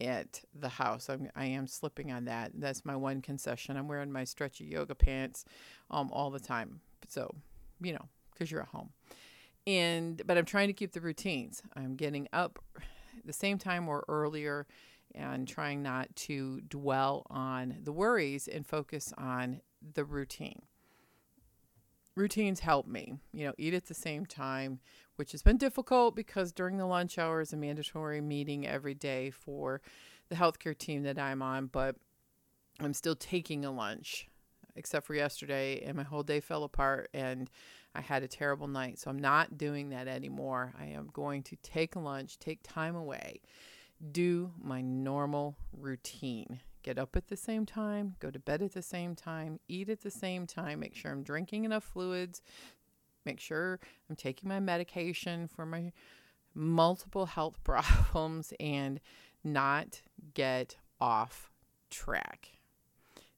at 0.00 0.40
the 0.54 0.70
house. 0.70 1.10
I'm, 1.10 1.28
I 1.36 1.44
am 1.46 1.66
slipping 1.66 2.10
on 2.10 2.24
that. 2.24 2.52
That's 2.54 2.84
my 2.86 2.96
one 2.96 3.20
concession. 3.20 3.76
I'm 3.76 3.86
wearing 3.86 4.10
my 4.10 4.24
stretchy 4.24 4.64
yoga 4.64 4.94
pants 4.94 5.44
um, 5.90 6.10
all 6.10 6.30
the 6.30 6.40
time. 6.40 6.80
So, 7.08 7.34
you 7.82 7.92
know, 7.92 8.08
because 8.32 8.50
you're 8.50 8.62
at 8.62 8.68
home. 8.68 8.90
And, 9.66 10.22
but 10.26 10.38
I'm 10.38 10.46
trying 10.46 10.68
to 10.68 10.72
keep 10.72 10.92
the 10.92 11.00
routines. 11.00 11.62
I'm 11.76 11.96
getting 11.96 12.28
up 12.32 12.58
the 13.24 13.32
same 13.34 13.58
time 13.58 13.88
or 13.88 14.04
earlier 14.08 14.66
and 15.14 15.46
trying 15.46 15.82
not 15.82 16.16
to 16.16 16.62
dwell 16.62 17.26
on 17.28 17.76
the 17.82 17.92
worries 17.92 18.48
and 18.48 18.66
focus 18.66 19.12
on 19.18 19.60
the 19.94 20.04
routine. 20.04 20.62
Routines 22.14 22.60
help 22.60 22.86
me, 22.86 23.14
you 23.32 23.46
know, 23.46 23.54
eat 23.56 23.72
at 23.72 23.86
the 23.86 23.94
same 23.94 24.26
time, 24.26 24.80
which 25.16 25.32
has 25.32 25.42
been 25.42 25.56
difficult 25.56 26.14
because 26.14 26.52
during 26.52 26.76
the 26.76 26.84
lunch 26.84 27.18
hour 27.18 27.40
is 27.40 27.52
a 27.52 27.56
mandatory 27.56 28.20
meeting 28.20 28.66
every 28.66 28.94
day 28.94 29.30
for 29.30 29.80
the 30.28 30.34
healthcare 30.34 30.76
team 30.76 31.04
that 31.04 31.18
I'm 31.18 31.40
on, 31.40 31.66
but 31.66 31.96
I'm 32.80 32.92
still 32.92 33.14
taking 33.14 33.64
a 33.64 33.70
lunch, 33.70 34.28
except 34.76 35.06
for 35.06 35.14
yesterday, 35.14 35.82
and 35.84 35.96
my 35.96 36.02
whole 36.02 36.22
day 36.22 36.40
fell 36.40 36.64
apart 36.64 37.08
and 37.14 37.48
I 37.94 38.00
had 38.00 38.22
a 38.22 38.28
terrible 38.28 38.68
night. 38.68 38.98
So 38.98 39.10
I'm 39.10 39.18
not 39.18 39.56
doing 39.56 39.90
that 39.90 40.08
anymore. 40.08 40.74
I 40.78 40.86
am 40.86 41.08
going 41.12 41.42
to 41.44 41.56
take 41.56 41.94
a 41.94 42.00
lunch, 42.00 42.38
take 42.38 42.60
time 42.62 42.96
away, 42.96 43.40
do 44.10 44.52
my 44.60 44.80
normal 44.80 45.56
routine. 45.72 46.60
Get 46.82 46.98
up 46.98 47.14
at 47.16 47.28
the 47.28 47.36
same 47.36 47.64
time, 47.64 48.16
go 48.18 48.30
to 48.30 48.38
bed 48.38 48.60
at 48.60 48.72
the 48.72 48.82
same 48.82 49.14
time, 49.14 49.60
eat 49.68 49.88
at 49.88 50.00
the 50.00 50.10
same 50.10 50.46
time, 50.46 50.80
make 50.80 50.96
sure 50.96 51.12
I'm 51.12 51.22
drinking 51.22 51.64
enough 51.64 51.84
fluids, 51.84 52.42
make 53.24 53.38
sure 53.38 53.78
I'm 54.10 54.16
taking 54.16 54.48
my 54.48 54.58
medication 54.58 55.46
for 55.46 55.64
my 55.64 55.92
multiple 56.54 57.26
health 57.26 57.58
problems, 57.64 58.52
and 58.58 59.00
not 59.44 60.02
get 60.34 60.76
off 61.00 61.50
track. 61.90 62.50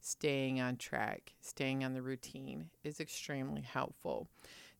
Staying 0.01 0.61
on 0.61 0.77
track, 0.77 1.33
staying 1.41 1.85
on 1.85 1.95
the 1.95 2.03
routine 2.03 2.71
is 2.83 3.01
extremely 3.01 3.63
helpful. 3.63 4.29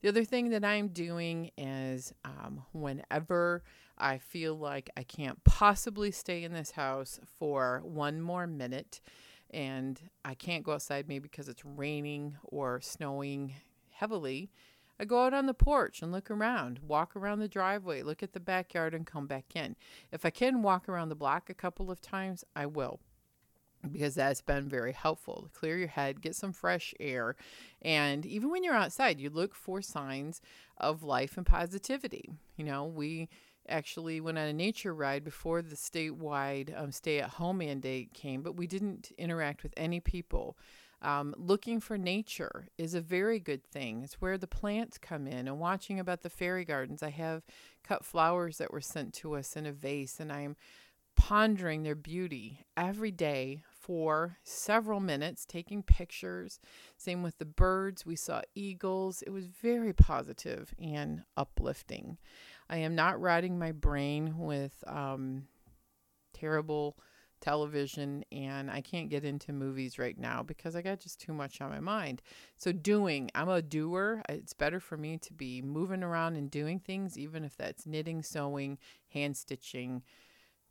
The 0.01 0.09
other 0.09 0.23
thing 0.23 0.49
that 0.49 0.63
I'm 0.63 0.89
doing 0.89 1.49
is 1.57 2.13
um, 2.23 2.63
whenever 2.73 3.63
I 3.97 4.17
feel 4.17 4.55
like 4.55 4.89
I 4.97 5.03
can't 5.03 5.43
possibly 5.43 6.11
stay 6.11 6.43
in 6.43 6.53
this 6.53 6.71
house 6.71 7.19
for 7.39 7.81
one 7.83 8.21
more 8.21 8.47
minute 8.47 9.01
and 9.51 9.99
I 10.23 10.33
can't 10.33 10.63
go 10.63 10.73
outside 10.73 11.07
maybe 11.07 11.29
because 11.29 11.47
it's 11.47 11.63
raining 11.63 12.37
or 12.43 12.81
snowing 12.81 13.53
heavily, 13.91 14.51
I 14.99 15.05
go 15.05 15.25
out 15.25 15.33
on 15.33 15.45
the 15.45 15.53
porch 15.53 16.01
and 16.01 16.11
look 16.11 16.31
around, 16.31 16.79
walk 16.79 17.15
around 17.15 17.39
the 17.39 17.47
driveway, 17.47 18.01
look 18.01 18.23
at 18.23 18.33
the 18.33 18.39
backyard, 18.39 18.93
and 18.93 19.05
come 19.05 19.27
back 19.27 19.55
in. 19.55 19.75
If 20.11 20.25
I 20.25 20.29
can 20.29 20.61
walk 20.61 20.87
around 20.87 21.09
the 21.09 21.15
block 21.15 21.49
a 21.49 21.53
couple 21.53 21.91
of 21.91 22.01
times, 22.01 22.43
I 22.55 22.65
will 22.65 22.99
because 23.91 24.15
that's 24.15 24.41
been 24.41 24.67
very 24.67 24.93
helpful. 24.93 25.49
Clear 25.53 25.77
your 25.77 25.87
head, 25.89 26.21
get 26.21 26.35
some 26.35 26.53
fresh 26.53 26.93
air, 26.99 27.35
and 27.81 28.25
even 28.25 28.49
when 28.49 28.63
you're 28.63 28.73
outside, 28.73 29.19
you 29.19 29.29
look 29.29 29.53
for 29.53 29.79
signs 29.81 30.41
of 30.77 31.03
life 31.03 31.37
and 31.37 31.45
positivity. 31.45 32.31
You 32.57 32.65
know, 32.65 32.85
we 32.85 33.29
actually 33.67 34.21
went 34.21 34.37
on 34.37 34.45
a 34.45 34.53
nature 34.53 34.93
ride 34.93 35.23
before 35.23 35.61
the 35.61 35.75
statewide 35.75 36.79
um, 36.79 36.91
stay 36.91 37.19
at 37.19 37.31
home 37.31 37.59
mandate 37.59 38.13
came, 38.13 38.41
but 38.41 38.55
we 38.55 38.67
didn't 38.67 39.11
interact 39.17 39.63
with 39.63 39.73
any 39.77 39.99
people. 39.99 40.57
Um, 41.01 41.35
looking 41.37 41.79
for 41.79 41.97
nature 41.97 42.67
is 42.77 42.95
a 42.95 43.01
very 43.01 43.39
good 43.39 43.63
thing. 43.63 44.01
It's 44.01 44.21
where 44.21 44.37
the 44.37 44.47
plants 44.47 44.97
come 44.97 45.27
in 45.27 45.47
and 45.47 45.59
watching 45.59 45.99
about 45.99 46.21
the 46.23 46.29
fairy 46.29 46.65
gardens. 46.65 47.03
I 47.03 47.09
have 47.09 47.43
cut 47.83 48.05
flowers 48.05 48.57
that 48.57 48.73
were 48.73 48.81
sent 48.81 49.13
to 49.15 49.35
us 49.35 49.55
in 49.55 49.65
a 49.65 49.71
vase, 49.71 50.19
and 50.19 50.31
I'm 50.31 50.55
pondering 51.15 51.83
their 51.83 51.95
beauty 51.95 52.65
every 52.75 53.11
day 53.11 53.63
for 53.79 54.37
several 54.43 54.99
minutes, 54.99 55.45
taking 55.45 55.83
pictures. 55.83 56.59
Same 56.97 57.23
with 57.23 57.37
the 57.37 57.45
birds. 57.45 58.05
We 58.05 58.15
saw 58.15 58.41
eagles. 58.55 59.21
It 59.21 59.29
was 59.29 59.45
very 59.45 59.93
positive 59.93 60.73
and 60.79 61.23
uplifting. 61.37 62.17
I 62.69 62.77
am 62.77 62.95
not 62.95 63.21
rotting 63.21 63.59
my 63.59 63.71
brain 63.71 64.37
with 64.37 64.83
um, 64.87 65.47
terrible 66.33 66.97
television 67.41 68.23
and 68.31 68.71
I 68.71 68.81
can't 68.81 69.09
get 69.09 69.23
into 69.23 69.53
movies 69.53 69.99
right 69.99 70.17
now 70.17 70.41
because 70.41 70.75
I 70.75 70.81
got 70.81 70.99
just 70.99 71.19
too 71.21 71.33
much 71.33 71.61
on 71.61 71.69
my 71.69 71.79
mind. 71.79 72.21
So, 72.57 72.71
doing, 72.71 73.29
I'm 73.35 73.49
a 73.49 73.61
doer. 73.61 74.23
It's 74.29 74.53
better 74.53 74.79
for 74.79 74.97
me 74.97 75.17
to 75.19 75.33
be 75.33 75.61
moving 75.61 76.03
around 76.03 76.37
and 76.37 76.49
doing 76.49 76.79
things, 76.79 77.17
even 77.17 77.43
if 77.43 77.55
that's 77.55 77.85
knitting, 77.85 78.23
sewing, 78.23 78.79
hand 79.13 79.37
stitching, 79.37 80.01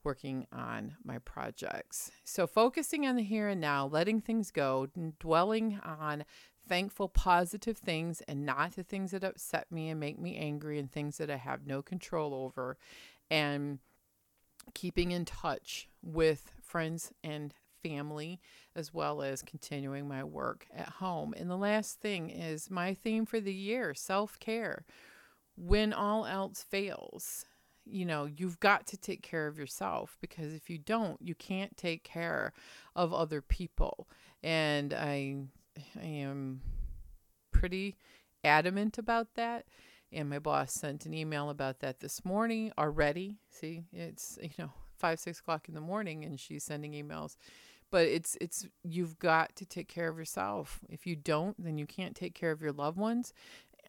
working 0.02 0.46
on 0.52 0.96
my 1.04 1.18
projects. 1.18 2.10
So, 2.24 2.46
focusing 2.46 3.06
on 3.06 3.16
the 3.16 3.22
here 3.22 3.48
and 3.48 3.60
now, 3.60 3.86
letting 3.86 4.20
things 4.20 4.50
go, 4.50 4.88
dwelling 5.20 5.78
on 5.84 6.24
thankful, 6.68 7.08
positive 7.08 7.76
things 7.76 8.22
and 8.28 8.44
not 8.44 8.76
the 8.76 8.82
things 8.82 9.10
that 9.10 9.24
upset 9.24 9.70
me 9.70 9.88
and 9.88 10.00
make 10.00 10.18
me 10.18 10.36
angry 10.36 10.78
and 10.78 10.90
things 10.90 11.18
that 11.18 11.30
I 11.30 11.36
have 11.36 11.66
no 11.66 11.82
control 11.82 12.34
over, 12.34 12.76
and 13.30 13.78
keeping 14.72 15.10
in 15.10 15.24
touch 15.24 15.88
with 16.02 16.52
friends 16.62 17.12
and 17.22 17.54
family 17.82 18.40
as 18.74 18.94
well 18.94 19.22
as 19.22 19.42
continuing 19.42 20.08
my 20.08 20.24
work 20.24 20.66
at 20.74 20.88
home. 20.88 21.34
And 21.36 21.50
the 21.50 21.56
last 21.56 22.00
thing 22.00 22.30
is 22.30 22.70
my 22.70 22.94
theme 22.94 23.26
for 23.26 23.40
the 23.40 23.52
year 23.52 23.94
self 23.94 24.38
care. 24.38 24.84
When 25.56 25.92
all 25.92 26.26
else 26.26 26.64
fails, 26.64 27.44
you 27.84 28.04
know, 28.04 28.24
you've 28.24 28.58
got 28.58 28.86
to 28.88 28.96
take 28.96 29.22
care 29.22 29.46
of 29.46 29.58
yourself 29.58 30.16
because 30.20 30.52
if 30.52 30.68
you 30.68 30.78
don't, 30.78 31.20
you 31.20 31.34
can't 31.34 31.76
take 31.76 32.02
care 32.02 32.52
of 32.96 33.12
other 33.12 33.40
people. 33.40 34.08
And 34.42 34.92
I 34.92 35.36
I 36.00 36.06
am 36.06 36.60
pretty 37.50 37.96
adamant 38.42 38.98
about 38.98 39.34
that. 39.34 39.66
And 40.12 40.30
my 40.30 40.38
boss 40.38 40.72
sent 40.72 41.06
an 41.06 41.14
email 41.14 41.50
about 41.50 41.80
that 41.80 42.00
this 42.00 42.24
morning 42.24 42.72
already. 42.78 43.38
See, 43.50 43.84
it's 43.92 44.38
you 44.40 44.50
know 44.58 44.70
five 44.96 45.18
six 45.18 45.40
o'clock 45.40 45.68
in 45.68 45.74
the 45.74 45.80
morning, 45.80 46.24
and 46.24 46.38
she's 46.38 46.64
sending 46.64 46.92
emails. 46.92 47.36
But 47.90 48.06
it's 48.06 48.36
it's 48.40 48.66
you've 48.82 49.18
got 49.18 49.56
to 49.56 49.66
take 49.66 49.88
care 49.88 50.08
of 50.08 50.18
yourself. 50.18 50.80
If 50.88 51.06
you 51.06 51.16
don't, 51.16 51.62
then 51.62 51.78
you 51.78 51.86
can't 51.86 52.14
take 52.14 52.34
care 52.34 52.50
of 52.52 52.60
your 52.60 52.72
loved 52.72 52.98
ones. 52.98 53.32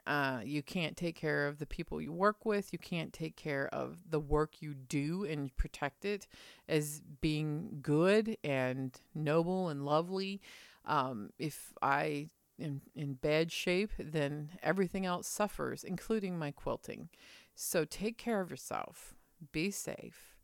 Uh, 0.07 0.41
you 0.43 0.61
can't 0.61 0.95
take 0.95 1.15
care 1.15 1.47
of 1.47 1.57
the 1.57 1.65
people 1.65 2.01
you 2.01 2.11
work 2.11 2.45
with. 2.45 2.71
You 2.71 2.79
can't 2.79 3.11
take 3.11 3.35
care 3.35 3.67
of 3.73 3.97
the 4.09 4.19
work 4.19 4.61
you 4.61 4.73
do 4.73 5.25
and 5.25 5.55
protect 5.57 6.05
it 6.05 6.27
as 6.67 7.01
being 7.21 7.79
good 7.81 8.37
and 8.43 8.95
noble 9.15 9.69
and 9.69 9.85
lovely. 9.85 10.41
Um, 10.85 11.31
if 11.37 11.73
I 11.81 12.29
am 12.59 12.81
in 12.95 13.15
bad 13.15 13.51
shape, 13.51 13.91
then 13.99 14.51
everything 14.61 15.05
else 15.05 15.27
suffers, 15.27 15.83
including 15.83 16.37
my 16.37 16.51
quilting. 16.51 17.09
So 17.55 17.85
take 17.85 18.17
care 18.17 18.41
of 18.41 18.49
yourself. 18.49 19.15
Be 19.51 19.71
safe. 19.71 20.35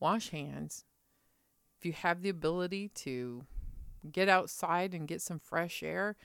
Wash 0.00 0.30
hands. 0.30 0.84
If 1.78 1.86
you 1.86 1.92
have 1.92 2.22
the 2.22 2.28
ability 2.28 2.88
to 2.88 3.44
get 4.10 4.28
outside 4.28 4.94
and 4.94 5.08
get 5.08 5.20
some 5.20 5.38
fresh 5.38 5.82
air, 5.82 6.16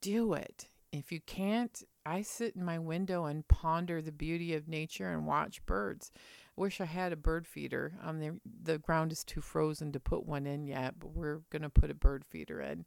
do 0.00 0.32
it. 0.34 0.68
If 0.92 1.12
you 1.12 1.20
can't, 1.20 1.82
I 2.06 2.22
sit 2.22 2.56
in 2.56 2.64
my 2.64 2.78
window 2.78 3.26
and 3.26 3.46
ponder 3.48 4.00
the 4.00 4.12
beauty 4.12 4.54
of 4.54 4.68
nature 4.68 5.12
and 5.12 5.26
watch 5.26 5.64
birds. 5.66 6.10
Wish 6.58 6.80
I 6.80 6.86
had 6.86 7.12
a 7.12 7.16
bird 7.16 7.46
feeder. 7.46 7.92
Um, 8.02 8.18
the, 8.18 8.40
the 8.64 8.78
ground 8.78 9.12
is 9.12 9.22
too 9.22 9.40
frozen 9.40 9.92
to 9.92 10.00
put 10.00 10.26
one 10.26 10.44
in 10.44 10.66
yet, 10.66 10.98
but 10.98 11.12
we're 11.12 11.42
going 11.50 11.62
to 11.62 11.70
put 11.70 11.90
a 11.90 11.94
bird 11.94 12.24
feeder 12.24 12.60
in. 12.60 12.84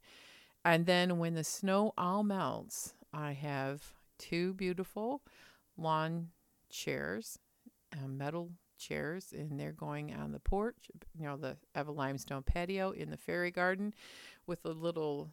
And 0.64 0.84
then 0.84 1.18
when 1.18 1.34
the 1.34 1.42
snow 1.42 1.94
all 1.96 2.22
melts, 2.22 2.94
I 3.14 3.32
have 3.32 3.82
two 4.18 4.52
beautiful 4.52 5.22
lawn 5.78 6.28
chairs, 6.68 7.38
uh, 7.92 8.06
metal 8.06 8.50
chairs, 8.78 9.32
and 9.32 9.58
they're 9.58 9.72
going 9.72 10.14
on 10.14 10.32
the 10.32 10.38
porch. 10.38 10.90
You 11.18 11.26
know, 11.26 11.36
the 11.36 11.56
have 11.74 11.88
a 11.88 11.92
limestone 11.92 12.42
patio 12.42 12.90
in 12.90 13.10
the 13.10 13.16
fairy 13.16 13.50
garden 13.50 13.94
with 14.46 14.64
a 14.64 14.70
little 14.70 15.30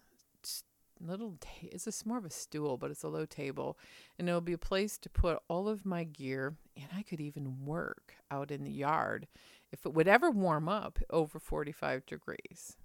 little 1.02 1.38
ta- 1.40 1.50
it's 1.72 1.88
a 1.88 2.08
more 2.08 2.18
of 2.18 2.26
a 2.26 2.30
stool 2.30 2.78
but 2.78 2.92
it's 2.92 3.04
a 3.04 3.08
low 3.08 3.26
table 3.26 3.78
and 4.18 4.28
it'll 4.28 4.42
be 4.42 4.54
a 4.54 4.58
place 4.58 4.98
to 4.98 5.10
put 5.10 5.40
all 5.48 5.70
of 5.70 5.86
my 5.86 6.04
gear 6.04 6.56
and 6.76 6.88
i 6.96 7.02
could 7.02 7.22
even 7.22 7.66
work 7.66 8.16
out 8.30 8.52
in 8.52 8.64
the 8.64 8.72
yard 8.72 9.28
if 9.72 9.86
it 9.86 9.94
would 9.94 10.08
ever 10.08 10.32
warm 10.32 10.68
up 10.68 11.00
over 11.10 11.40
45 11.40 12.06
degrees. 12.06 12.78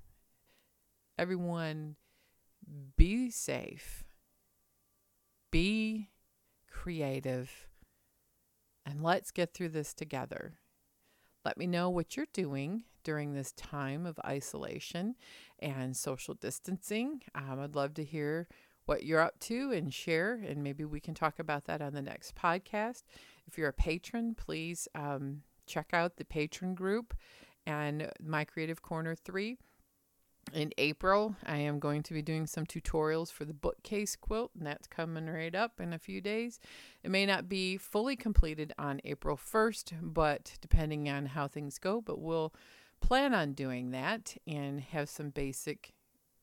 Everyone 1.18 1.96
be 2.96 3.30
safe. 3.30 4.04
Be 5.50 6.10
creative 6.70 7.68
and 8.84 9.02
let's 9.02 9.30
get 9.30 9.54
through 9.54 9.68
this 9.68 9.94
together 9.94 10.54
let 11.44 11.58
me 11.58 11.66
know 11.66 11.90
what 11.90 12.16
you're 12.16 12.26
doing 12.32 12.84
during 13.02 13.34
this 13.34 13.52
time 13.52 14.06
of 14.06 14.18
isolation 14.24 15.14
and 15.58 15.96
social 15.96 16.34
distancing. 16.34 17.20
Um, 17.34 17.60
I'd 17.60 17.74
love 17.74 17.94
to 17.94 18.04
hear 18.04 18.48
what 18.86 19.04
you're 19.04 19.20
up 19.20 19.38
to 19.40 19.72
and 19.72 19.92
share, 19.92 20.34
and 20.46 20.62
maybe 20.62 20.84
we 20.84 21.00
can 21.00 21.14
talk 21.14 21.38
about 21.38 21.64
that 21.66 21.80
on 21.80 21.94
the 21.94 22.02
next 22.02 22.34
podcast. 22.34 23.02
If 23.46 23.58
you're 23.58 23.68
a 23.68 23.74
patron, 23.74 24.34
please 24.34 24.88
um, 24.94 25.42
check 25.66 25.90
out 25.92 26.16
the 26.16 26.24
patron 26.24 26.74
group 26.74 27.14
and 27.66 28.10
My 28.22 28.44
Creative 28.44 28.82
Corner 28.82 29.14
3. 29.14 29.58
In 30.52 30.72
April, 30.78 31.34
I 31.44 31.56
am 31.58 31.78
going 31.78 32.02
to 32.04 32.14
be 32.14 32.22
doing 32.22 32.46
some 32.46 32.66
tutorials 32.66 33.32
for 33.32 33.44
the 33.44 33.54
bookcase 33.54 34.14
quilt, 34.14 34.52
and 34.56 34.66
that's 34.66 34.86
coming 34.86 35.26
right 35.26 35.54
up 35.54 35.80
in 35.80 35.92
a 35.92 35.98
few 35.98 36.20
days. 36.20 36.60
It 37.02 37.10
may 37.10 37.26
not 37.26 37.48
be 37.48 37.76
fully 37.76 38.14
completed 38.14 38.72
on 38.78 39.00
April 39.04 39.36
1st, 39.36 39.94
but 40.00 40.56
depending 40.60 41.08
on 41.08 41.26
how 41.26 41.48
things 41.48 41.78
go, 41.78 42.00
but 42.00 42.20
we'll 42.20 42.52
plan 43.00 43.34
on 43.34 43.52
doing 43.52 43.90
that 43.90 44.36
and 44.46 44.80
have 44.80 45.08
some 45.08 45.30
basic 45.30 45.92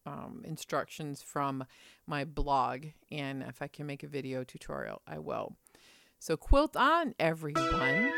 um, 0.06 0.42
instructions 0.46 1.22
from 1.22 1.66
my 2.06 2.26
blog. 2.26 2.88
And 3.12 3.44
if 3.44 3.62
I 3.62 3.68
can 3.68 3.86
make 3.86 4.04
a 4.04 4.08
video 4.08 4.44
tutorial, 4.44 5.02
I 5.08 5.20
will. 5.20 5.56
So 6.20 6.38
quilt 6.38 6.76
on, 6.76 7.16
everyone. 7.20 8.12